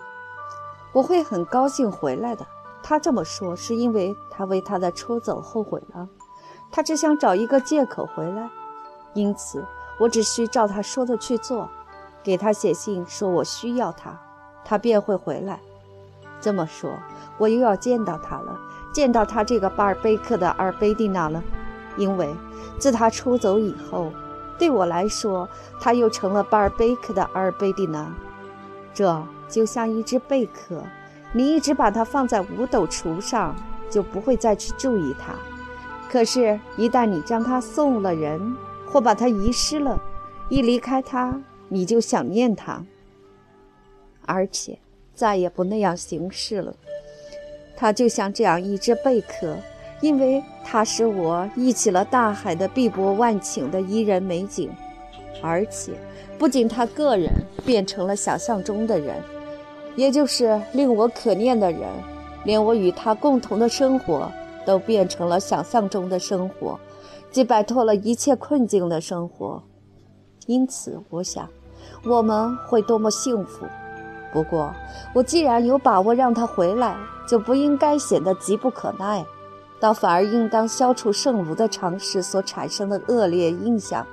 [0.92, 2.46] 我会很高兴回来的。
[2.84, 6.10] 他这么说，是因为他为他的出走后悔了。
[6.74, 8.50] 他只想找一个借口回来，
[9.14, 9.64] 因此
[9.98, 11.70] 我只需照他说的去做，
[12.22, 14.20] 给他写信说我需要他，
[14.66, 15.62] 他便会回来。
[16.42, 16.92] 这么说，
[17.38, 18.60] 我又要见到他了，
[18.94, 21.42] 见到他这个巴尔贝克的阿尔贝蒂娜了，
[21.96, 22.36] 因为
[22.78, 24.12] 自他出走以后，
[24.62, 28.16] 对我来说，他又成了巴尔贝克的阿尔贝蒂娜。
[28.94, 30.84] 这就像一只贝壳，
[31.34, 33.56] 你一直把它放在五斗橱上，
[33.90, 35.34] 就不会再去注意它。
[36.12, 40.00] 可是，一旦你将它送了人，或把它遗失了，
[40.48, 42.86] 一离开它，你就想念它，
[44.28, 44.78] 而且
[45.16, 46.76] 再也不那样行事了。
[47.76, 49.58] 它就像这样一只贝壳，
[50.02, 54.70] 因为它使我忆起了大海的碧波万顷的伊人美景，
[55.42, 55.94] 而且
[56.38, 57.30] 不仅他个人
[57.66, 59.22] 变成了想象中的人，
[59.96, 61.82] 也就是令我可念的人，
[62.44, 64.32] 连我与他共同的生活。
[64.64, 66.80] 都变成了想象中的生活，
[67.32, 69.64] 即摆脱了一切困境的生活。
[70.46, 71.50] 因此，我想，
[72.06, 73.66] 我们会多么幸福。
[74.32, 74.72] 不过，
[75.16, 76.96] 我既然有把握让他回来，
[77.28, 79.26] 就不应该显得急不可耐，
[79.82, 84.08] 倒反而应当消除圣卢的尝试所产生的恶劣印象。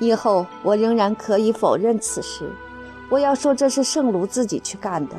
[0.00, 2.50] 以后，我仍然可以否认此事。
[3.08, 5.14] 我要说，这是圣卢自己去干的，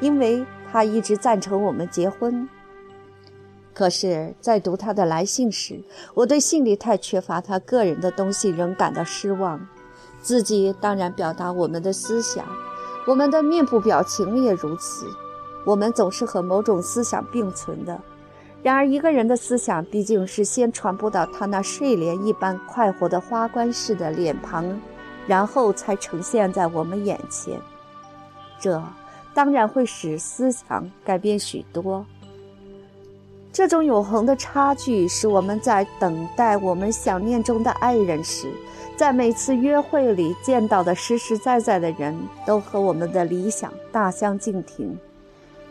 [0.00, 2.48] 因为他一直赞成我们结婚。
[3.74, 5.82] 可是，在读他的来信时，
[6.14, 9.66] 我对信里太缺乏他个人的东西仍感到失望。
[10.20, 12.44] 自己当然表达我们的思想，
[13.06, 15.06] 我们的面部表情也如此。
[15.64, 18.00] 我们总是和某种思想并存的。
[18.62, 24.80] 然而，一个人的思想毕竟是先传播到他那睡莲一般快活的花冠式的脸庞，
[25.26, 27.58] 然后才呈现在我们眼前。
[28.60, 28.80] 这
[29.34, 32.06] 当然会使思想改变许多。
[33.52, 38.50] 这种永恒的差距，使我们在等待我们想念中的爱人时，
[38.96, 44.96] 在每次约会里见到的实实在在的人都和我们的理想大相径庭。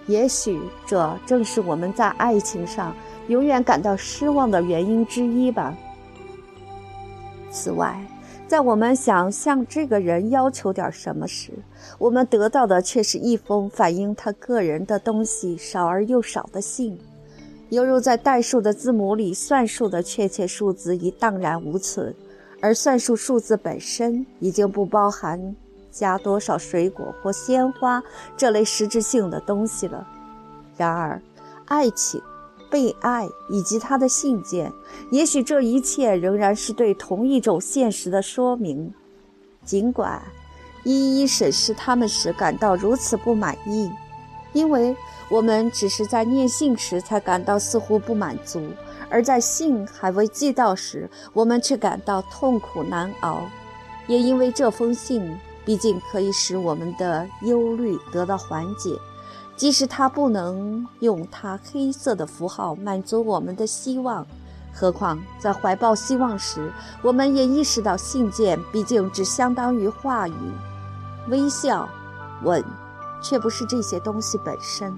[0.08, 2.96] 也许这正是我们在爱情上
[3.28, 5.78] 永远感到失望的原因之一吧。
[7.50, 8.00] 此外，
[8.48, 11.54] 在我们想向这个人要求点什么时，
[11.98, 16.98] 我们得到的却是一封反映他个人的东西少而又少的信。
[17.70, 22.14] 犹如在代数的字母里，算术的确切数字已荡然无存，
[22.60, 25.56] 而算术数字本身已经不包含
[25.92, 28.02] 加多少水果或鲜花
[28.36, 30.08] 这类实质性的东西了。
[30.78, 31.22] 然而，
[31.66, 32.22] 爱情、
[32.70, 34.72] 被爱以及他的信件，
[35.12, 38.92] 也许这一切仍然是对同一种现实的说明，
[39.64, 40.22] 尽管
[40.84, 43.92] 一一审视他们时感到如此不满意。
[44.54, 44.94] 因为
[45.30, 48.62] 我们只是在念信时才感到似乎不满足，
[49.10, 53.44] 而在信还未寄到时，我们却感到痛苦难熬。
[54.08, 58.98] 也因为这封信，毕竟可以使我们的忧虑得到缓解，
[59.56, 64.26] 即使它不能用它黑色的符号满足我们的希望。
[64.74, 66.72] 何况在怀抱希望时，
[67.02, 70.34] 我们也意识到信件毕竟只相当于话语、
[71.28, 71.88] 微笑、
[72.44, 72.64] 吻，
[73.22, 74.96] 却不是这些东西本身。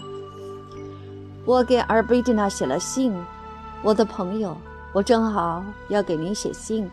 [1.44, 3.14] 我给阿尔贝蒂娜写了信，
[3.82, 4.56] 我的朋友，
[4.94, 6.90] 我正好要给您写信。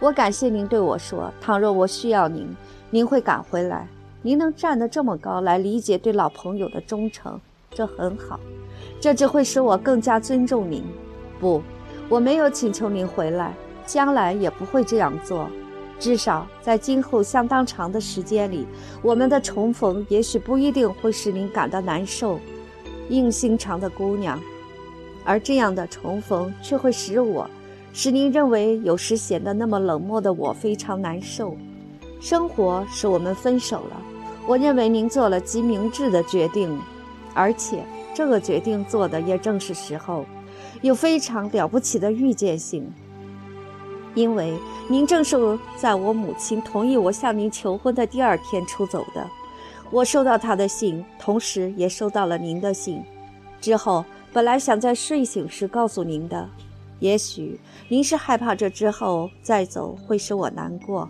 [0.00, 2.54] 我感谢您对我说，倘若我需要您，
[2.94, 3.88] 您会赶回来。
[4.22, 7.40] 您能站得这么高来理解对老朋友的忠诚，
[7.72, 8.38] 这很好。
[9.00, 10.84] 这只会使我更加尊重您。
[11.40, 11.60] 不。
[12.08, 13.52] 我没有请求您回来，
[13.84, 15.48] 将来也不会这样做。
[15.98, 18.64] 至少在今后相当长的时间里，
[19.02, 22.38] 我们的重逢也许不一定会使您感到难受，
[23.08, 24.38] 硬心肠的姑娘。
[25.24, 27.50] 而这样的重逢却会使我，
[27.92, 31.56] 使您认为有时显得那么冷漠的我非常难受。
[32.24, 34.02] 生活使我们分手了，
[34.46, 36.80] 我认为您做了极明智的决定，
[37.34, 37.84] 而且
[38.14, 40.24] 这个决定做的也正是时候。
[40.80, 42.90] 有非常了不起的预见性，
[44.14, 44.58] 因为
[44.88, 45.36] 您正是
[45.76, 49.28] 在我母亲同意我向您求婚的第二天出走的。
[49.90, 53.04] 我收到她的信，同时也收到了您的信。
[53.60, 56.48] 之后本来想在睡醒时告诉您的，
[57.00, 57.60] 也许
[57.90, 61.06] 您是害怕这之后再走会使我难过。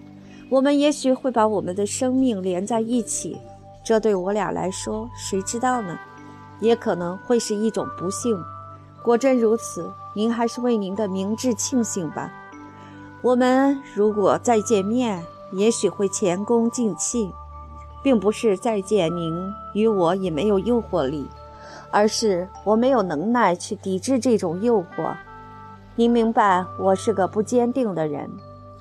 [0.50, 3.36] 我们也许会把我们的生命连在一起，
[3.82, 5.98] 这对我俩来说，谁知道呢？
[6.60, 8.38] 也可能会是一种不幸。
[9.02, 12.32] 果真如此，您还是为您的明智庆幸吧。
[13.22, 17.30] 我们如果再见面，也许会前功尽弃，
[18.02, 19.32] 并不是再见您
[19.74, 21.26] 与我也没有诱惑力，
[21.90, 25.14] 而是我没有能耐去抵制这种诱惑。
[25.96, 28.30] 您明白，我是个不坚定的人，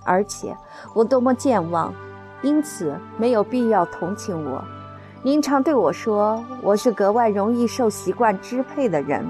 [0.03, 0.55] 而且
[0.93, 1.93] 我多么健忘，
[2.41, 4.63] 因此没有必要同情我。
[5.21, 9.25] 您常对我说，我是格外容易受习惯支配的人。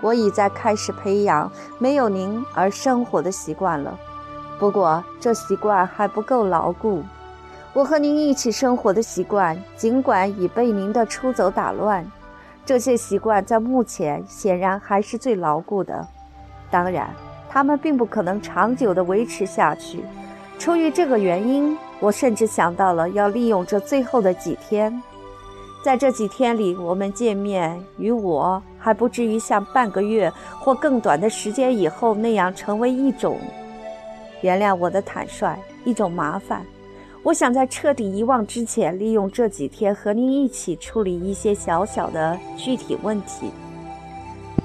[0.00, 3.96] 我已在开始培养没有您而生活的习惯了，
[4.58, 7.04] 不过这习惯还不够牢固。
[7.72, 12.04] 我和您一起生活的习惯，尽管已被您的出走打乱，
[12.66, 16.06] 这些习惯在目前显然还是最牢固的。
[16.68, 17.08] 当然，
[17.52, 20.02] 他们并不可能长久地维持下去。
[20.58, 25.02] 出于这个原因，我甚至想到了要利用这最后的几天。
[25.84, 33.38] 在这几天里，我们见面，与我还不至于像半个月或更短的时间以后那样成为一种，
[34.40, 36.64] 原谅我的坦率，一种麻烦。
[37.22, 43.50] 我想在彻底遗忘之前，利用这几天和您一起处理一些小小的具体问题。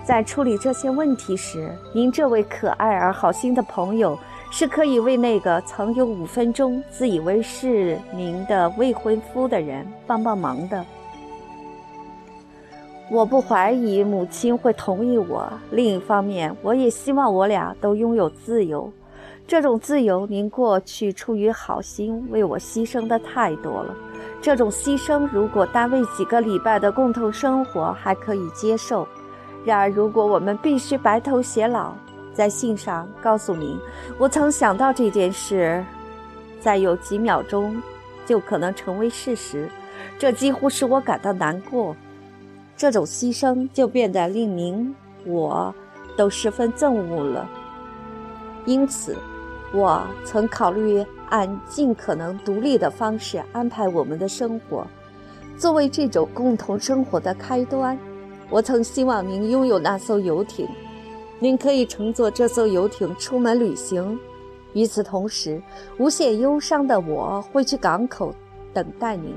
[0.07, 4.17] 在处理这些问题时，您这位可爱而好心的朋友
[4.49, 10.85] 是可以为那个曾有五分钟自以为是您的未婚夫的人帮帮忙的。
[13.11, 15.51] 我不怀疑母亲会同意我。
[15.71, 18.89] 另一方面，我也希望我俩都拥有自由。
[19.45, 23.93] 这种自由，您过去出于好心为我牺牲的太多了。
[24.41, 29.05] 这种牺牲，如果单位几个礼拜的共同生活还可以接受；
[29.67, 31.91] 然而，如果我们必须白头偕老，
[32.33, 33.77] 在信上告诉您，
[34.17, 35.83] 我曾想到这件事，
[36.57, 37.83] 再有几秒钟
[38.25, 39.69] 就可能成为事实，
[40.17, 41.93] 这几乎使我感到难过。
[42.77, 45.75] 这种牺牲就变得令您我
[46.15, 47.45] 都十分憎恶了。
[48.63, 49.17] 因此，
[49.73, 54.87] 我曾考虑按尽可能独立的方式安排我们的生活，
[55.57, 57.99] 作为这种共同生活的开端。
[58.49, 60.67] 我曾希望您拥有那艘游艇，
[61.39, 64.17] 您可以乘坐这艘游艇出门旅行。
[64.73, 65.61] 与此同时，
[65.97, 68.33] 无限忧伤的我会去港口
[68.73, 69.33] 等待您。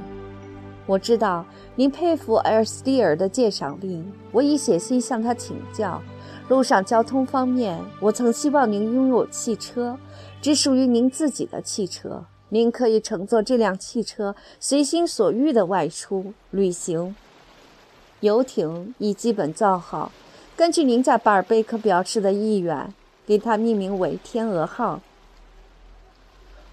[0.87, 1.45] 我知道
[1.75, 6.01] 您佩服埃尔斯蒂尔的鉴赏力，我已写信向他请教。
[6.49, 9.97] 路上交通方面，我曾希望您拥有汽车，
[10.41, 12.25] 只属于您自己的汽车。
[12.49, 17.15] 您可以乘坐这辆汽车，随心所欲地外出旅行。
[18.21, 20.13] 游艇已基本造好，
[20.55, 22.93] 根据您在巴尔贝克表示的意愿，
[23.27, 25.01] 给它命名为“天鹅号”。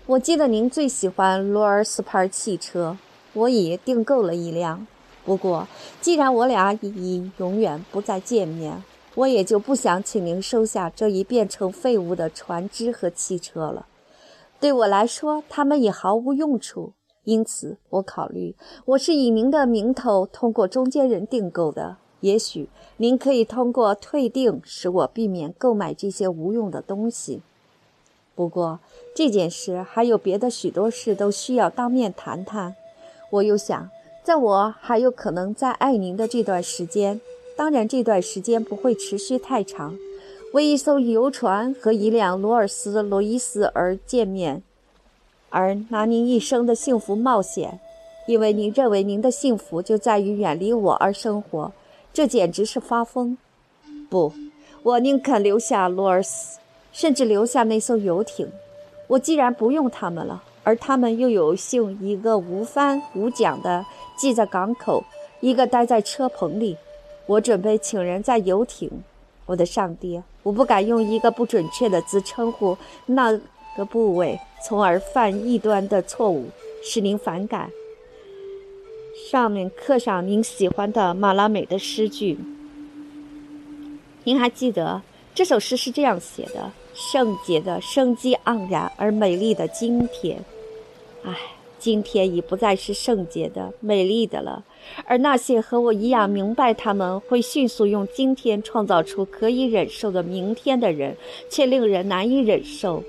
[0.07, 2.97] 我记得您最喜欢罗尔斯牌汽车。
[3.33, 4.87] 我已订购了一辆，
[5.23, 5.67] 不过
[6.01, 8.83] 既然我俩已永远不再见面，
[9.15, 13.85] 我也就不想请您收下这一变成废物的船只和汽车了。
[14.59, 16.93] 对我来说，它们已毫无用处，
[17.27, 18.55] 因此，我考虑
[18.85, 21.97] 我是以您的名头通过中间人订购的。
[22.21, 27.41] 也许您可以通过退订使我避免购买这些无用的东西。
[28.33, 28.79] 不过
[29.13, 32.75] 这件事还有别的许多事都需要当面谈谈。
[33.29, 33.89] 我又想，
[34.23, 37.19] 在我还有可能在爱您的这段时间，
[37.57, 39.97] 当然这段时间不会持续太长，
[40.53, 44.63] 为一艘游船和一辆罗尔斯罗伊斯而见面，
[45.57, 47.79] 而拿您一生的幸福冒险，
[48.27, 51.71] 因为您认为您的幸福就在于远离我而生活，
[52.13, 53.35] 这简直是发疯。
[54.07, 54.31] 不，
[54.83, 56.59] 我宁肯留下罗尔斯。
[56.93, 58.47] 甚至留下那艘游艇，
[59.07, 63.85] 我既然不用他们了，而他们又有幸一个无帆无桨的
[64.17, 65.03] 系在港口，
[65.39, 66.75] 一个待在车棚里，
[67.27, 68.89] 我准备请人在游艇。
[69.45, 73.39] 我的上帝，我不敢用一个不准确的字称呼那
[73.75, 76.49] 个部位，从而犯异端的错误，
[76.83, 77.69] 使您反感。
[79.29, 82.37] 上面刻上您喜欢的马拉美的诗句。
[84.23, 85.01] 您还记得
[85.33, 86.71] 这首诗是这样写的？
[86.93, 90.43] 圣洁的、生机盎然而美丽的今天，
[91.23, 91.37] 唉，
[91.77, 94.65] 今天已不再是圣洁的、美丽的了。
[95.05, 101.15] 而那些和我一样明白他们会迅速用今天创造出可以忍受的明天的人，
[101.51, 103.03] 却令人难以忍受。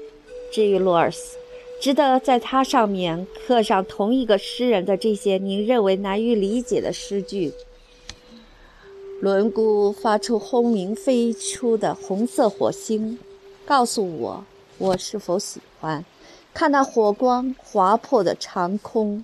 [0.51, 1.37] 至于罗尔斯，
[1.81, 7.53] 值得在他上面刻上同一个诗人的这些您认为难以理解的诗句。
[9.21, 13.19] 轮毂发出轰鸣飞出的红色火星。
[13.67, 14.45] 告诉我，
[14.79, 16.05] 我是否喜欢
[16.55, 19.23] 看那火光划破的长空，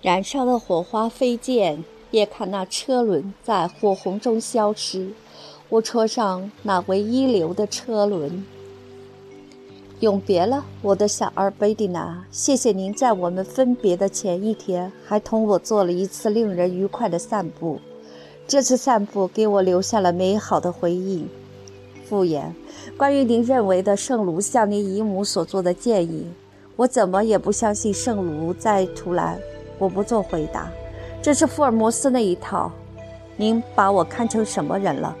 [0.00, 5.12] 燃烧的火花飞溅，也看那车轮在火红中消失。
[5.74, 8.44] 我戳上那唯一留的车轮。
[9.98, 12.24] 永别了，我的小二贝蒂娜。
[12.30, 17.80] 谢谢您在我们分别的前一天，还同我做了一次令人愉快的散步。
[18.46, 21.26] 这次散步给我留下了美好的回忆。
[22.04, 22.54] 复言，
[22.96, 26.24] 关于您认为的圣卢向您姨母所做的建议，
[26.76, 29.36] 我怎么也不相信圣卢在图兰。
[29.80, 30.70] 我不做回答，
[31.20, 32.70] 这是福尔摩斯那一套。
[33.36, 35.16] 您把我看成什么人了？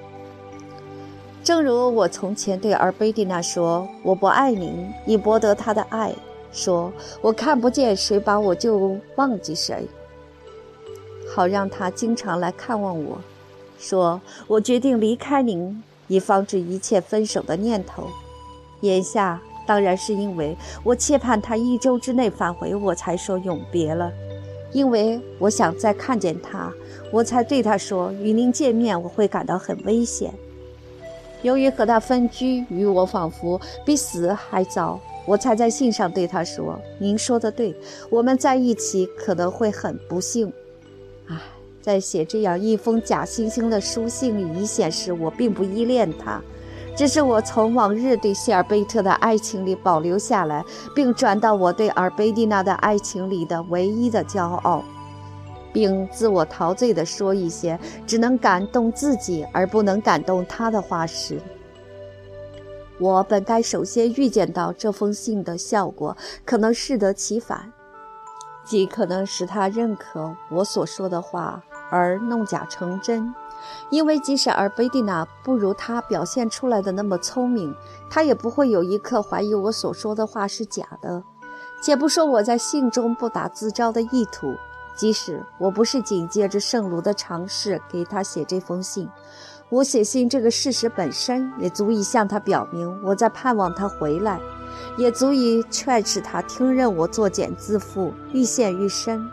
[1.44, 6.10] 正如我从前对尔贝蒂娜说，我不爱您，以博得她的爱；
[6.50, 6.90] 说
[7.20, 9.86] 我看不见谁把我就忘记谁。
[11.28, 13.18] 好让他经常来看望我，
[13.78, 18.04] 说我决定离开您，以防止一切分手的念头。
[18.80, 24.10] 眼下当然是因为我切盼他一周之内返回，我才说永别了。
[24.72, 26.72] 因为我想再看见他，
[27.12, 30.32] 我才对他说与您见面我会感到很危险。
[31.44, 37.76] 由于和他分居，与我仿佛比死还糟，我才在信上对他说：“您说的对，
[38.08, 40.50] 我们在一起可能会很不幸。”
[41.28, 41.38] 唉，
[41.82, 46.40] 在写这样一封假惺惺的书信里，以显示我并不依恋他，
[46.96, 50.64] 只是我从往日对谢尔贝特的爱情里保留下来，
[50.94, 54.82] 并转到我对尔贝蒂娜的爱情里的唯一的骄傲，
[55.74, 61.38] 并自我陶醉地说一些只能感动自己而不能感动他的话时。
[62.98, 67.72] 我本该首先预见到这封信的效果可能适得其反。
[68.64, 73.34] 即可能使他认可我所说的话，而弄假成真。
[73.90, 77.74] 因为即使尔贝蒂娜不如他表现出来的那么聪明，
[78.08, 81.22] 他也不会有一刻怀疑我所说的话是假的。
[81.82, 84.54] 且不说我在信中不打自招的意图，
[84.94, 89.08] 即使我不是紧接着圣卢的尝试给他写这封信，
[89.68, 94.40] 我写信这个事实本身也足以向他表明我在盼望他回来。
[94.96, 99.28] 也足以劝使他听任我作茧自缚，愈陷愈深。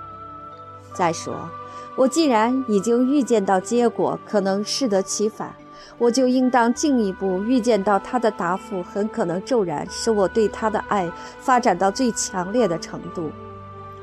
[0.94, 1.50] 再说，
[1.96, 5.56] 我既然已经预见到结果可能适得其反，
[5.98, 13.32] 我就应当进一步预见到他的答复很可能骤然使我对他的爱发展到最强烈的程度，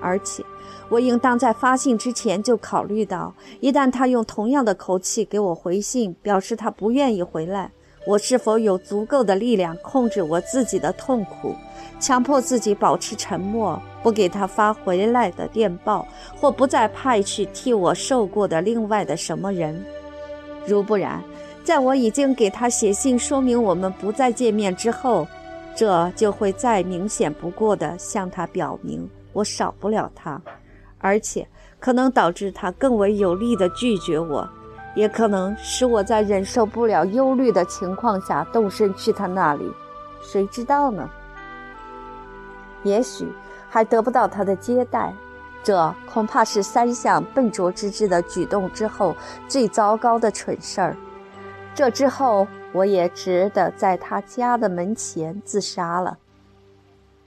[0.01, 0.45] 而且
[0.89, 7.71] 我应当在发信之前就考虑到，一旦他用同样的口气给我回信，表示他不愿意回来。
[8.07, 11.55] 我是否有足够的力量控制我自己的痛苦，
[12.01, 16.07] 强迫自己保持沉默，不给他发回来的电报，
[16.41, 19.85] 或不再派去替我受过的另外的什么人？
[20.67, 21.23] 如不然，
[21.63, 25.27] 在我已经给他写信说明我们不再见面之后，
[25.75, 30.41] 这就会再明显不过的向他表明我少不了他，
[30.99, 31.47] 而且
[31.79, 34.49] 可能导致他更为有力的拒绝我。
[34.95, 39.71] 也可能使我在忍受不了忧虑的情况下动身去他那里，
[40.21, 41.09] 谁知道呢？
[42.83, 43.29] 也许
[43.69, 45.13] 还得不到他的接待。
[45.63, 49.15] 这恐怕是三项笨拙之至的举动之后
[49.47, 50.97] 最糟糕的蠢事儿。
[51.75, 56.19] 这之后，我也只得在他家的门前自杀了。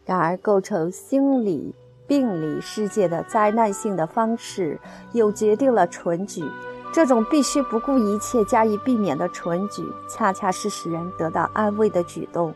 [0.05, 1.73] 然而，构成心理
[2.11, 4.77] 病理世界的灾难性的方式，
[5.13, 6.43] 又决定了蠢举。
[6.91, 12.53] 这种必须不顾一切加以避免的蠢举，恰恰是使人得到安慰的举动。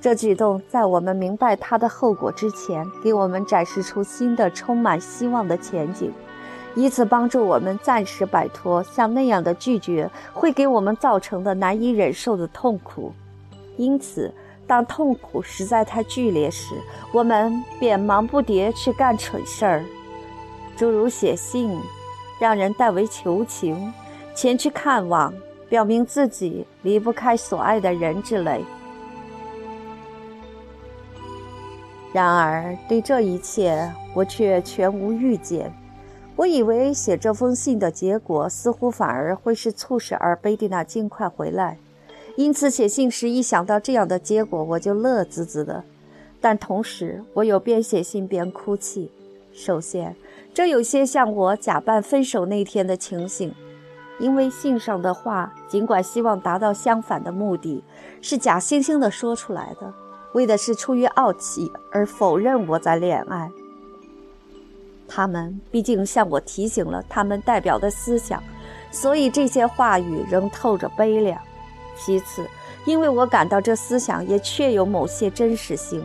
[0.00, 6.10] 这举动在我们明白它的后果之前，给我们展示出新的、充满希望的前景，
[6.74, 13.12] 以此帮助我们暂时摆脱像那样的拒绝会给我们造成的难以忍受的痛苦。
[13.76, 14.32] 因此，
[14.66, 16.74] 当痛苦实在太剧烈时，
[17.12, 19.84] 我们便忙不迭去干蠢事儿，
[20.76, 21.78] 诸如写信。
[22.40, 23.94] 让人代为求情，
[24.34, 25.32] 前去看望，
[25.68, 28.62] 表明自己离不开所爱的人之类。
[32.12, 35.72] 然而，对这一切我却全无预见。
[36.34, 41.78] 我以为写这封信的结果，似乎反而会是促使尔贝蒂娜尽快回来。
[42.36, 45.84] 因此，写信时一想到这样的结果，我就乐滋滋的。
[46.40, 49.10] 但同时，我又边写信边哭泣。
[49.52, 50.16] 首先，
[50.52, 53.54] 这有些像我假扮分手那天的情形，
[54.18, 57.84] 因为信上的话，尽管希望达到相反的目的，
[58.20, 59.94] 是假惺惺地说出来的，
[60.32, 63.48] 为的是出于傲气而否认我在恋爱。
[65.06, 68.42] 他们毕竟向我提醒了他们代表的思想，
[68.90, 71.40] 所以这些话语仍透着悲凉。
[71.96, 72.46] 其次，
[72.84, 76.04] 因为我感到这思想也确有某些真实性。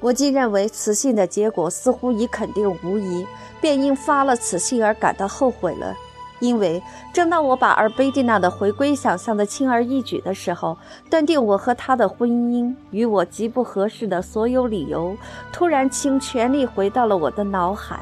[0.00, 3.26] 我既认为此信的结果似乎已肯定无疑，
[3.60, 5.94] 便因发了此信而感到后悔了。
[6.40, 10.76] 因为正当我把尔贝蒂娜的回归想象的轻而易举的时候，
[11.08, 15.16] 断定我和她的婚姻与我极不合适的所有理由，
[15.52, 18.00] 突然倾全力回到了我的脑海。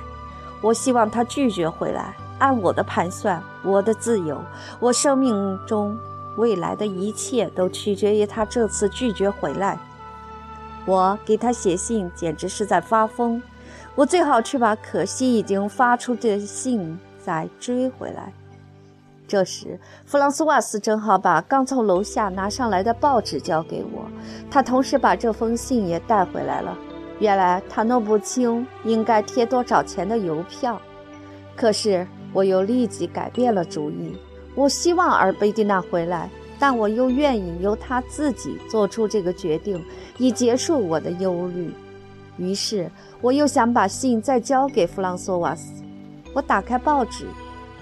[0.62, 2.16] 我希望她拒绝回来。
[2.38, 4.40] 按我的盘算，我的自由，
[4.78, 5.94] 我生命中
[6.36, 9.78] 未来的一切，都取决于他这次拒绝回来。
[10.86, 13.42] 我给他写信，简直是在发疯。
[13.94, 18.32] 我最好去把可惜已经发出的信再追回来。
[19.28, 24.04] 这时，弗朗索瓦斯正好把刚从楼下拿上来的报纸交给我，
[24.50, 26.76] 他同时把这封信也带回来了。
[27.18, 30.80] 原来他弄不清应该贴多少钱的邮票，
[31.54, 34.16] 可是我又立即改变了主意。
[34.54, 36.28] 我希望尔贝蒂娜回来。
[36.62, 39.82] 但我又愿意由她自己做出这个决定，
[40.18, 41.72] 以结束我的忧虑。
[42.36, 42.90] 于是，
[43.22, 45.82] 我又想把信再交给弗朗索瓦斯。
[46.34, 47.24] 我打开报纸，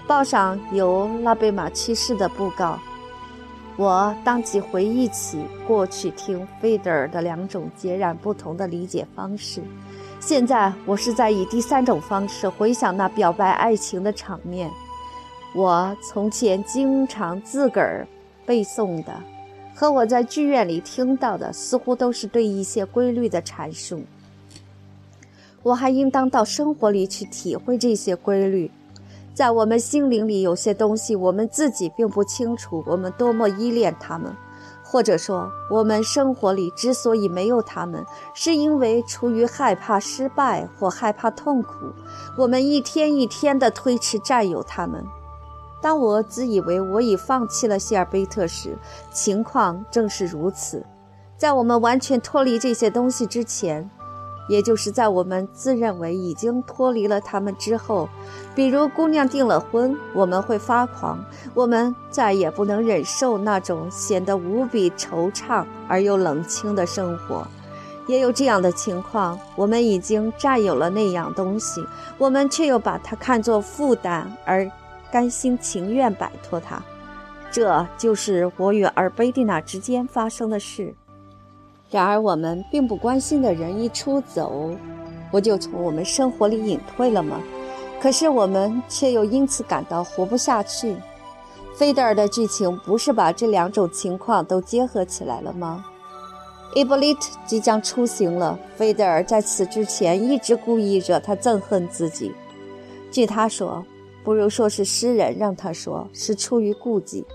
[0.07, 2.79] 报上有拉贝玛去世的布告。
[3.75, 9.61] 我当即回忆起过去听费德尔的两种截然不同的理解方式。
[10.21, 14.71] 现在，我是在以第三种方式回想那表白爱情的场面。
[15.55, 18.07] 我从前经常自个儿。
[18.45, 19.13] 背诵的，
[19.75, 24.01] 和我在剧院里听到的，似乎都是对一些规律的阐述。
[25.61, 28.71] 我还应当到生活里去体会这些规律。
[29.35, 34.35] 在我们心灵里，有些东西我们自己并不清楚，我们多么依恋它们，
[34.83, 41.93] 或者说，我们生活里之所以没有它们，是因为出于害怕失败或害怕痛苦，
[42.35, 45.05] 我们一天一天地推迟占有它们。
[45.81, 48.77] 当我自以为我已放弃了希尔贝特时，
[49.11, 50.85] 情况正是如此。
[51.37, 53.89] 在我们完全脱离这些东西之前，
[54.49, 58.09] 也就是在我们自认为已经脱离了他们之后，
[58.53, 61.23] 比如姑娘订了婚，我们会发狂，
[61.53, 67.47] 我们再也不能忍受那种显得无比惆怅而又冷清的生活。
[68.05, 71.85] 也有这样的情况，我们已经占有了那样东西，
[72.17, 74.69] 我们却又把它看作负担而。
[75.11, 76.83] 甘心情愿摆脱他，
[77.51, 80.93] 这就是我与尔贝蒂娜之间发生的事。
[81.89, 84.69] 然而，我们并不关心的人一出走，
[85.31, 87.41] 不就从我们生活里隐退了吗？
[87.99, 90.95] 可是我们却又因此感到活不下去。
[91.75, 95.83] 菲德尔的剧情不是把这两种情况都结合起来了吗？
[96.75, 102.31] 伊波利特即将出行了，菲德尔在此之前一直故意惹他憎恨自己。
[103.11, 103.83] 据他说。
[104.23, 107.25] 不如说是诗人让他说是出于顾忌，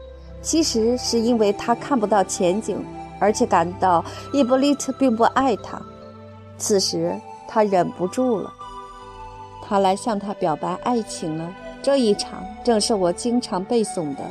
[0.42, 2.84] 其实是因为他看不到前景，
[3.18, 5.80] 而且感到伊波利特并不爱他。
[6.56, 7.18] 此时
[7.48, 8.52] 他忍不住了，
[9.62, 11.52] 他来向他表白爱情了。
[11.82, 14.22] 这一场正是我经常背诵的。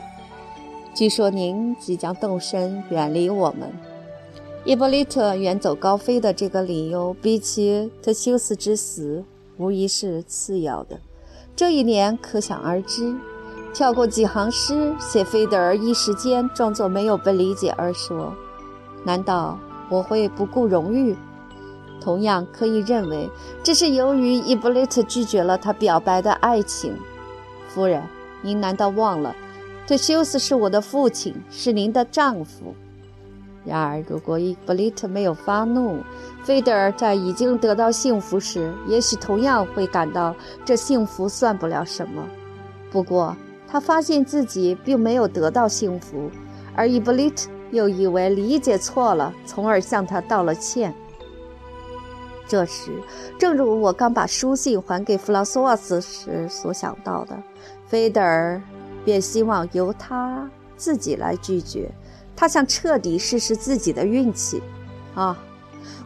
[0.96, 3.70] 据说您即将动身远离我们，
[4.64, 9.24] 伊波利特远走高飞的这个理由，比起特修斯之死，
[9.58, 11.00] 无疑是次要的。
[11.56, 13.16] 这一年可想而知。
[13.74, 18.34] 跳过几行诗，写菲德尔一时间装作没有被理解而说
[19.04, 19.58] ：“难道
[19.90, 21.16] 我会不顾荣誉？”
[22.00, 23.30] 同样可以认为，
[23.64, 26.96] 这是由于伊布雷特拒绝了他表白的爱情。
[27.68, 28.04] 夫人，
[28.42, 29.36] 您难道忘了，
[29.88, 32.76] 特修斯是我的父亲，是您的丈夫？
[33.66, 36.04] 然而，如果伊波利特没有发怒，
[36.44, 40.36] 菲德尔在已经得到幸福时，也许同样会感到
[40.66, 42.24] 这幸福算不了什么。
[42.92, 43.36] 不过，
[43.68, 46.30] 他发现自己并没有得到幸福，
[46.76, 50.94] 而伊布利特又以为理解错了，从而向他道了歉。
[52.46, 52.92] 这时，
[53.40, 57.42] 正如我刚把书信还给弗朗索瓦斯时所想到的，
[57.88, 58.62] 菲德尔
[59.06, 61.90] 便希望由他自己来拒绝。
[62.36, 64.62] 他想彻底试试自己的运气。
[65.16, 65.38] 啊，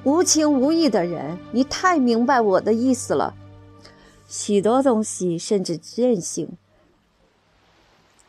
[0.03, 3.33] 无情无义的人，你太明白我的意思了。
[4.27, 6.49] 许多东西，甚至任性。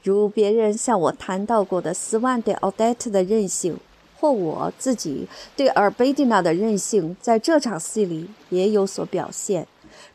[0.03, 3.79] 如别人向我谈到过的斯万对奥黛特的任性，
[4.19, 5.27] 或我自己
[5.57, 9.67] 对尔贝蒂娜的任性，在这场戏里也有所表现。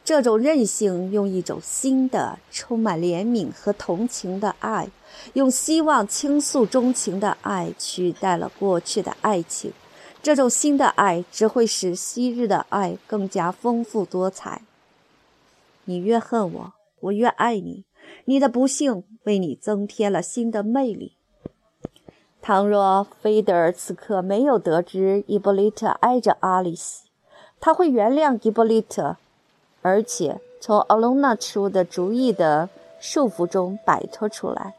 [0.05, 4.89] 这种任性用一种新的、充满怜悯和同情的爱，
[5.33, 9.73] 用希望倾诉钟情的爱取代了过去的爱情。
[10.21, 14.61] 这种新的爱只会使昔日的爱更加丰富多彩。
[15.85, 17.83] 你越恨我，我越爱你。
[18.25, 21.17] 你的不幸为你增添了新的魅力。
[22.41, 27.05] 倘若菲德尔此刻没有得知伊波利特爱着阿里斯，
[27.59, 29.17] 他会原谅伊波利特，
[29.81, 34.75] 而且从奥隆纳出的主意的束缚中摆脱出来。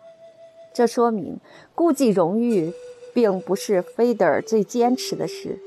[0.74, 1.38] 这说明
[1.74, 2.72] 顾忌荣誉
[3.14, 5.58] 并不是菲德尔最坚持的事，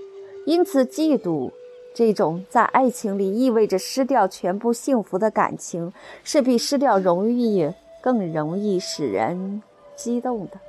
[0.46, 1.50] 因此嫉妒。
[1.96, 5.92] 这种在爱情里意味着失掉全部幸福的感情，
[6.24, 9.64] 是比失掉荣誉更容易使人
[9.96, 10.60] 激动的。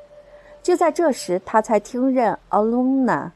[0.62, 3.30] 就在这时，他才听任 Alona，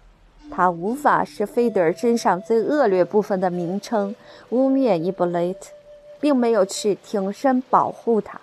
[0.51, 4.15] 他无法是菲德尔身上最恶劣部分的名称，
[4.51, 5.73] 污蔑伊布雷特，
[6.21, 8.41] 并没有去挺身保护他。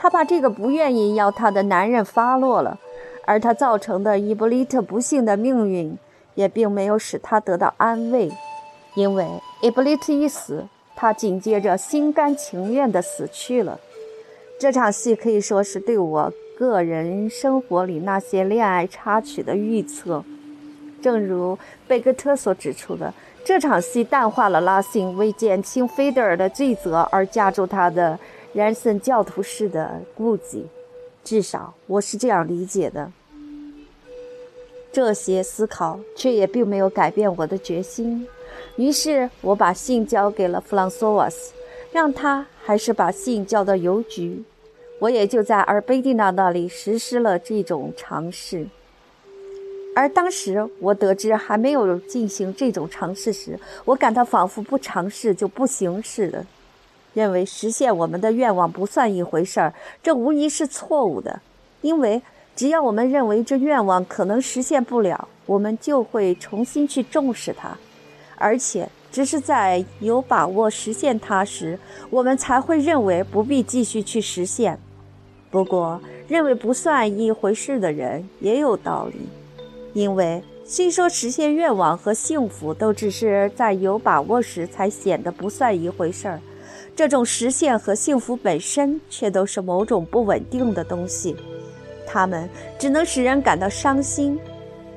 [0.00, 2.78] 他把这个不愿意要他的男人发落了，
[3.26, 5.98] 而他造成的伊布利特不幸的命运，
[6.36, 8.30] 也并没有使他得到安慰。
[8.94, 9.26] 因为
[9.60, 13.80] 伊布利特一死，他紧接着心甘情愿地死去了。
[14.60, 20.24] 这场戏可以说是对我个人生活里那些恋爱插曲的预测。
[21.02, 23.12] 正如贝格特所指出的，
[23.44, 28.18] 这场戏淡化了拉辛为减轻菲德尔的罪责而加注他的
[28.52, 30.66] 然森教徒式的顾忌。
[31.24, 33.12] 至少我是这样理解的。
[34.90, 38.26] 这些思考却也并没有改变我的决心。
[38.76, 41.52] 于是我把信交给了弗朗索瓦斯，
[41.92, 44.42] 让他还是把信交到邮局。
[45.00, 48.66] 我也就在尔贝蒂娜那里实施了这种尝试。
[49.94, 56.46] 而当时我得知还没有进行这种尝试时，我感到仿佛不尝试就不行似的，
[57.18, 59.74] 认为实现我们的愿望不算一回事儿。
[60.00, 61.40] 这无疑是错误的，
[61.80, 62.22] 因为
[62.54, 67.76] 只要我们认为这愿望可能实现不了，我们就会重新去重视它。
[68.36, 71.76] 而且，只是在有把握实现它时，
[72.08, 74.78] 我们才会认为不必继续去实现。
[75.50, 79.28] 不过，认为不算一回事的人也有道理，
[79.92, 86.40] 因为虽说实现愿望和幸福都只是在有把握时才显得不算一回事儿，
[86.98, 91.36] 这种实现和幸福本身却都是某种不稳定的东西，
[92.04, 94.36] 它们只能使人感到伤心。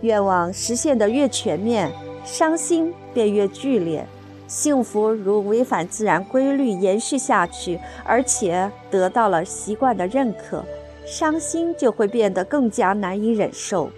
[0.02, 1.92] 愿望实现得越全面。
[2.26, 4.04] 伤心便越剧烈，
[4.48, 10.66] 幸福如违反自然规律延续下去，而且得到了习惯的认可，
[11.06, 13.92] 伤心就会变得更加难以忍受。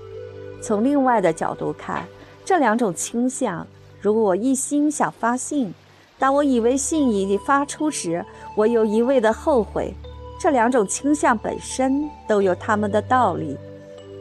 [0.62, 2.06] 从另外的角度看，
[2.44, 3.66] 这两种倾向，
[4.02, 5.74] 如果我一心想发信，
[6.20, 8.24] 当我以为信已发出时，
[8.56, 9.94] 我又一味的后悔，
[10.40, 13.58] 这两种倾向本身都有他们的道理。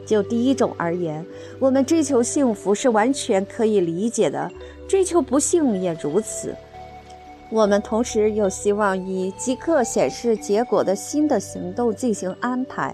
[0.05, 1.25] 就第一种而言，
[1.59, 4.51] 我们追求幸福是完全可以理解的，
[4.85, 6.53] 追求不幸也如此。
[7.49, 12.93] 我们同时又希望以即刻显示结果的新的行动进行安排，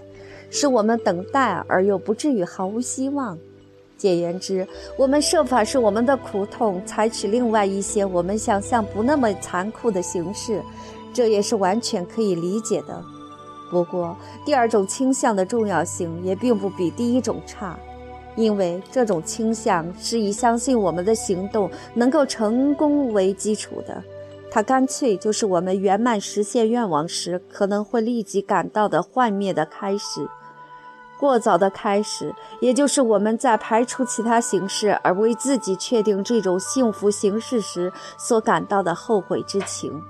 [0.50, 3.36] 使我们等待而又不至于毫无希望。
[4.00, 10.62] 简言之，我们设法使我们的苦痛采取另外一些我们想象不那么残酷的形式，
[11.12, 13.04] 这也是完全可以理解的。
[13.70, 17.78] 不过，第二种倾向的重要性也并不比第一种差。
[18.36, 24.02] 因为这种倾向是以相信我们的行动能够成功为基础的，
[24.50, 30.26] 它干脆就是我们圆满实现愿望时可能会立即感到的幻灭的开始。
[31.20, 40.02] 过早的开始，也就是我们在排除其他形式而为自己确定这种幸福形式时所感到的后悔之情。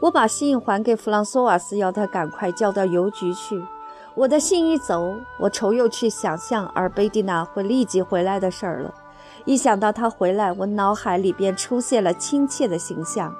[0.00, 3.64] 我把信还给弗朗索瓦斯，要他赶快交到邮局去。
[4.14, 8.92] 我的信一走，我愁又去想象尔贝蒂娜会立即回来的事儿了。
[9.46, 13.34] 一想到她回来，我脑海里便出现了亲切的形象。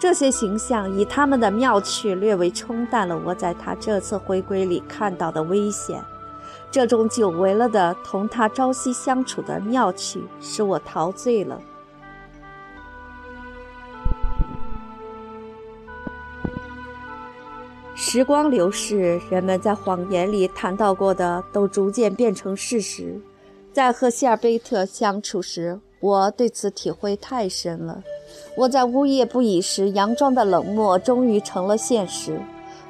[0.00, 6.02] 这些形象以他们的妙趣略微冲淡了我在他这次回归里看到的危险。
[6.70, 11.60] 这种久违了的同他朝夕相处的妙趣，使我陶醉了。
[17.94, 23.20] 时光流逝，人们在谎言里谈到过的都逐渐变成事实。
[23.70, 28.02] 在和希尔贝特相处时，我对此体会太深了。
[28.54, 32.40] 我在呜咽不已时佯装的冷漠，终于成了现实。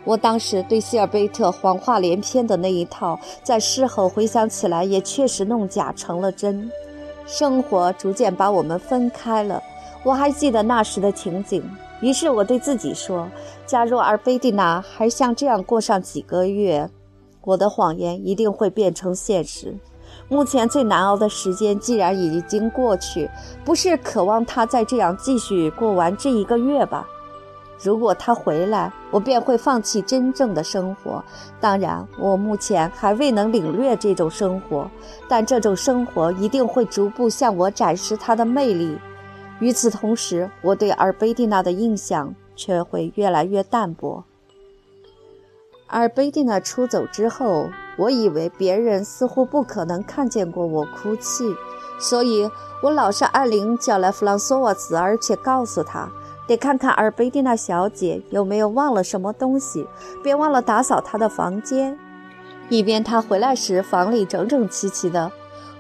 [0.05, 6.71] 我当时对希尔贝特谎话连篇的那一套，在事后回想起来，也确实弄假成了真。
[7.27, 9.63] 生活逐渐把我们分开了。
[10.03, 11.63] 我还记得那时的情景。
[12.01, 13.29] 于是我对自己说
[13.67, 16.89] ：“假如尔贝蒂娜还像这样过上几个月，
[17.43, 19.77] 我的谎言一定会变成现实。
[20.31, 23.29] 目前最难熬的时间既然已经过去，
[23.65, 27.07] 不是渴望他再这样继续过完这一个月吧？
[27.83, 31.25] 如果他回来，我便会放弃真正的生活。
[31.59, 34.89] 当然，我目前还未能领略这种生活，
[35.29, 38.97] 但这种生活一定会逐步向我展示它的魅力。”
[39.59, 44.23] 与此同时，我对尔贝蒂娜的印象却会越来越淡薄。
[45.89, 47.69] 尔贝蒂娜出走之后，
[48.01, 51.55] 我以为别人似乎不可能看见过我哭泣，
[52.01, 52.51] 所以
[52.83, 56.09] 我老是按铃叫来弗朗索瓦茨，而且告诉他
[56.47, 59.87] 得看看尔贝蒂娜小姐有没有忘了什么东西，
[60.25, 61.99] 别忘了打扫她的房间，
[62.71, 65.31] 以便她回来时房里整整齐齐的，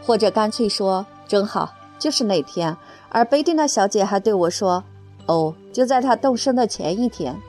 [0.05, 2.77] 或者干脆说正好就是那天。
[3.09, 4.85] 而贝蒂娜小姐还对我说
[5.27, 7.41] ：“哦，就在她动身的前一天。”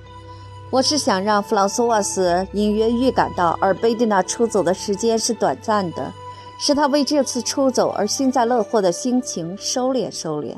[0.71, 6.09] 我是想让弗朗索瓦斯隐约预感到，而贝蒂娜出走的时间是短暂的，
[6.57, 10.55] 使他为这次出走而幸灾乐祸的心情收敛收敛。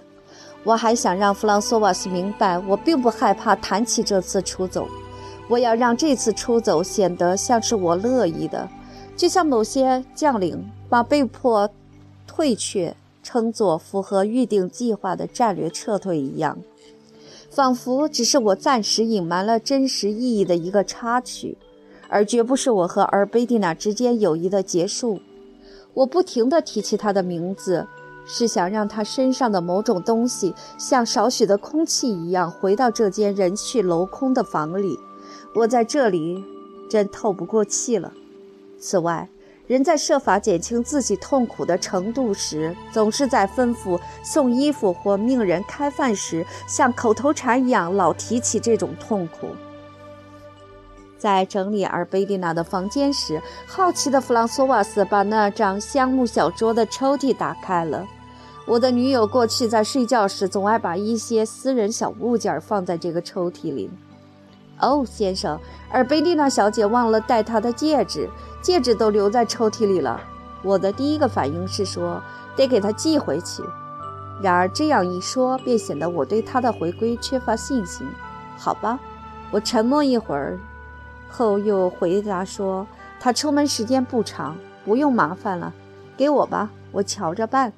[0.64, 4.88] 我还想让弗朗索瓦斯明白，我并不害怕谈起这次出走。
[5.48, 8.70] 我要让这次出走显得像是我乐意的，
[9.18, 11.68] 就像某些将领把被迫
[12.28, 12.96] 退却。
[13.26, 16.58] 称作符合预定计划的战略撤退一样，
[17.54, 21.56] 仿佛只是我暂时隐瞒了真实意义的一个插曲，
[22.10, 25.20] 而绝不是我和尔贝蒂娜之间友谊的结束。
[25.94, 27.86] 我不停地提起她的名字，
[28.26, 34.98] 是想让她身上的某种东西像少许的空气一样回到这间人去楼空的房里。
[35.54, 36.44] 我在这里
[36.90, 38.12] 真透不过气了。
[38.80, 39.30] 此外。
[39.74, 49.48] 人在设法减轻自己痛苦的程度时，总是在吩咐送衣服或命人开饭时，像口头禅一样老提起这种痛苦。
[51.18, 58.06] 在整理尔贝蒂娜的房间时，好奇的弗朗索瓦斯把那张香木小桌的抽屉打开了。
[58.68, 63.90] 我的女友过去在睡觉时总爱把一些私人小物件放在这个抽屉里。
[64.80, 65.60] 哦，先生，
[65.90, 68.30] 而贝蒂娜小姐忘了带她的戒指。
[68.62, 70.22] 戒指都留在抽屉里了。
[70.62, 72.22] 我的第一个反应是说
[72.56, 73.62] 得给她寄回去，
[74.42, 78.08] 然而这样一说，便显得我对她的回归缺乏信心。
[78.58, 78.98] 好吧，
[79.52, 80.58] 我沉默一会儿
[81.30, 82.88] 后又回答说
[83.20, 84.56] ：“她出门时间不长，
[84.86, 85.74] 不用麻烦了，
[86.16, 87.74] 给我吧，我瞧着办。”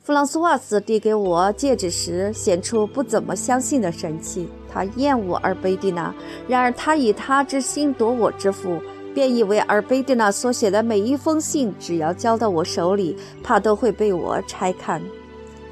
[0.00, 4.48] 弗朗索瓦斯递给我戒指时，显出不怎么相信的神气。
[4.70, 6.14] 他厌恶尔贝蒂娜，
[6.46, 8.80] 然而他以他之心夺我之腹。
[9.14, 15.02] 便以为尔贝蒂娜所写的每一封信，只要交到我手里，怕都会被我拆看。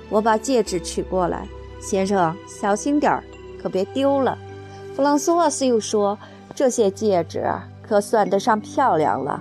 [0.08, 1.46] 我把戒指取过来，
[1.78, 3.22] 先生，小心点儿，
[3.62, 4.36] 可别丢了。
[4.96, 6.18] 弗朗索瓦斯又说
[6.56, 7.44] ：“这些戒指
[7.86, 9.40] 可算得上漂亮了。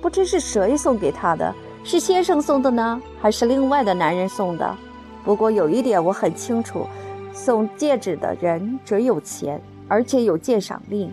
[0.00, 4.74] 不知是谁送给他的，是先生送的呢，还是另外的男人送的？
[5.24, 6.86] 不过有一点我很清楚，
[7.32, 11.12] 送戒指的人准有钱，而且有鉴赏令。”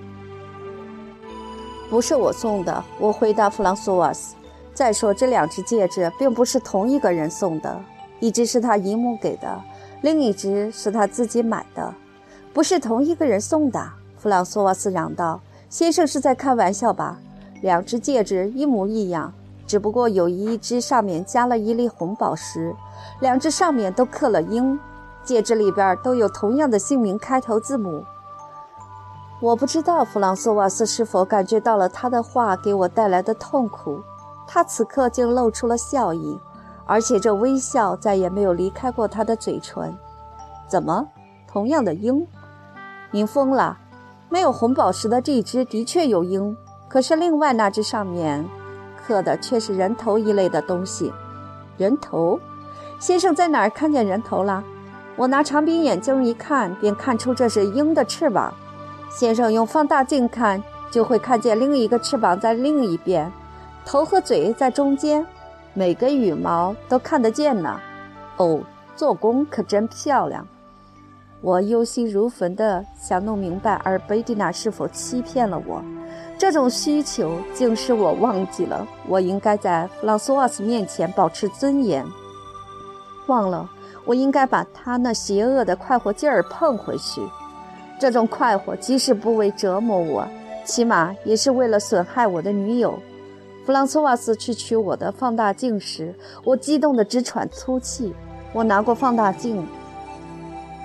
[1.90, 4.36] 不是我送的，我回答弗朗索瓦斯。
[4.74, 7.82] 再说，这两只戒指并不是同一个人送的，
[8.20, 9.62] 一只是他姨母给的，
[10.02, 11.94] 另一只是他自己买的，
[12.54, 13.90] 不是同一个人送的。
[14.18, 17.18] 弗朗索瓦斯嚷道：“先生是在开玩笑吧？
[17.62, 19.34] 两只戒指一模一样，
[19.66, 22.74] 只不过有一只上面加了一粒红宝石，
[23.20, 24.80] 两只上面都刻了鹰，
[25.30, 28.04] 戒指里边都有同样的姓名开头字母。
[29.40, 34.02] 我不知道弗朗索瓦斯是否感觉到了他的话给我带来的痛苦，
[34.48, 36.40] 他此刻竟露出了笑意，
[36.88, 39.96] 而且这微笑再也没有离开过他的嘴唇。
[40.68, 41.08] 怎么，
[41.48, 42.26] 同样的鹰？
[43.12, 43.78] 您疯了？
[44.30, 46.58] 没有红宝石的这只的确有鹰，
[46.88, 48.44] 可是另外那只上面
[48.98, 51.14] 刻的却是人头一类的东西。
[51.78, 52.40] 人头？
[53.00, 54.64] 先生在哪儿看见人头了？
[55.20, 58.54] 我拿长柄眼镜一看，便看出这是鹰的翅膀。
[59.12, 63.30] 先生用放大镜看，就会看见另一个翅膀在另一边，
[63.86, 65.28] 头和嘴在中间，
[65.74, 67.78] 每根羽毛都看得见呢。
[68.38, 68.62] 哦，
[68.96, 70.48] 做工可真漂亮。
[71.42, 75.84] 我忧心如焚地想弄明白，而贝蒂娜是否欺骗了我？
[76.38, 82.06] 这种需求竟使我忘记了，我应该在弗朗索瓦斯面前保持尊严。
[83.28, 83.70] 忘了，
[84.06, 87.22] 我应该把他那邪恶的快活劲儿碰回去。
[88.00, 90.28] 这种快活，即使不为折磨我，
[90.64, 92.98] 起码也是为了损害我的女友。
[93.66, 98.14] 弗朗索瓦斯去取我的放大镜时，我激动得直喘粗气。
[98.54, 99.68] 我拿过放大镜，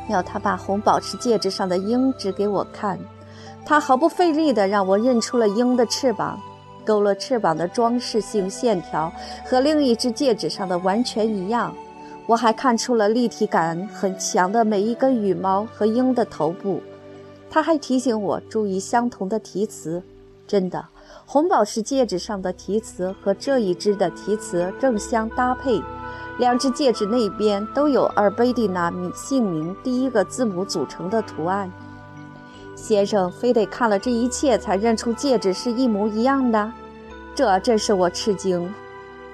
[0.09, 2.99] 要他把红宝石戒指上的鹰指给我看。
[3.65, 6.39] 他毫不费力地让我认出了鹰的翅膀，
[6.85, 9.11] 勾勒翅膀的装饰性线条
[9.47, 11.75] 和另一只戒指上的完全一样。
[12.27, 16.81] 我还看出了立体感很强的每一根羽毛和鹰的头部。
[17.51, 20.03] 他还提醒我注意相同的题词。
[20.47, 20.87] 真的，
[21.25, 25.83] 红宝石戒指上的题词和这一只的题词正相搭配。
[26.39, 31.71] 两只戒指那边都有尔贝蒂娜姓名第一个字母组成的图案。
[32.75, 36.73] 先生非得看了这一切才认出戒指是一模一样的，
[37.35, 38.69] 这真是我吃惊。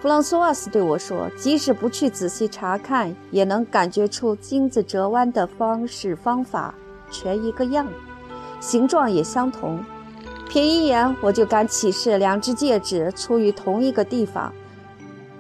[0.00, 6.74] 弗朗索瓦斯对我说：“即使不去仔细查看，也能感觉出金子折弯的方式方法
[7.10, 7.86] 全一个样。”
[8.60, 9.78] 形状也相同，
[10.48, 14.50] 瞥一眼我就敢启示两只戒指出于同一个地方。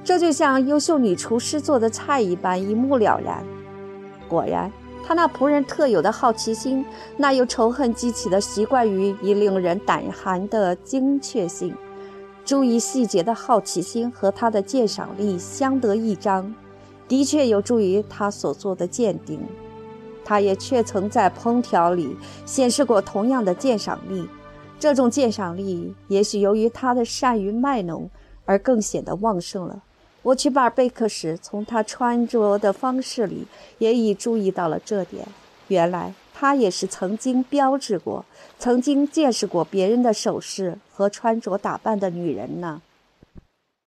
[0.04, 3.42] 这就像优秀女厨师做的菜一般一目了然。
[4.28, 4.70] 果然，
[5.06, 6.84] 他那仆人特有的好奇心，
[7.16, 11.74] 那由仇恨激起的习惯于以令人胆寒的精确性，
[12.44, 16.52] 注意细节的好奇心和他的鉴赏力相得益彰，
[17.06, 19.40] 的确有助于他所做的鉴定。
[20.24, 24.28] 他也确曾在烹调里显示过同样的鉴赏力，
[24.78, 28.08] 这种鉴赏力也许由于他的善于卖弄
[28.44, 29.82] 而更显得旺盛了。
[30.22, 33.46] 我去巴尔贝克时，从他穿着的方式里
[33.78, 35.26] 也已注意到了这点。
[35.68, 38.24] 原来她也是曾经标志过、
[38.58, 42.80] 曾经见识过别人的首饰和穿着打扮的女人呢。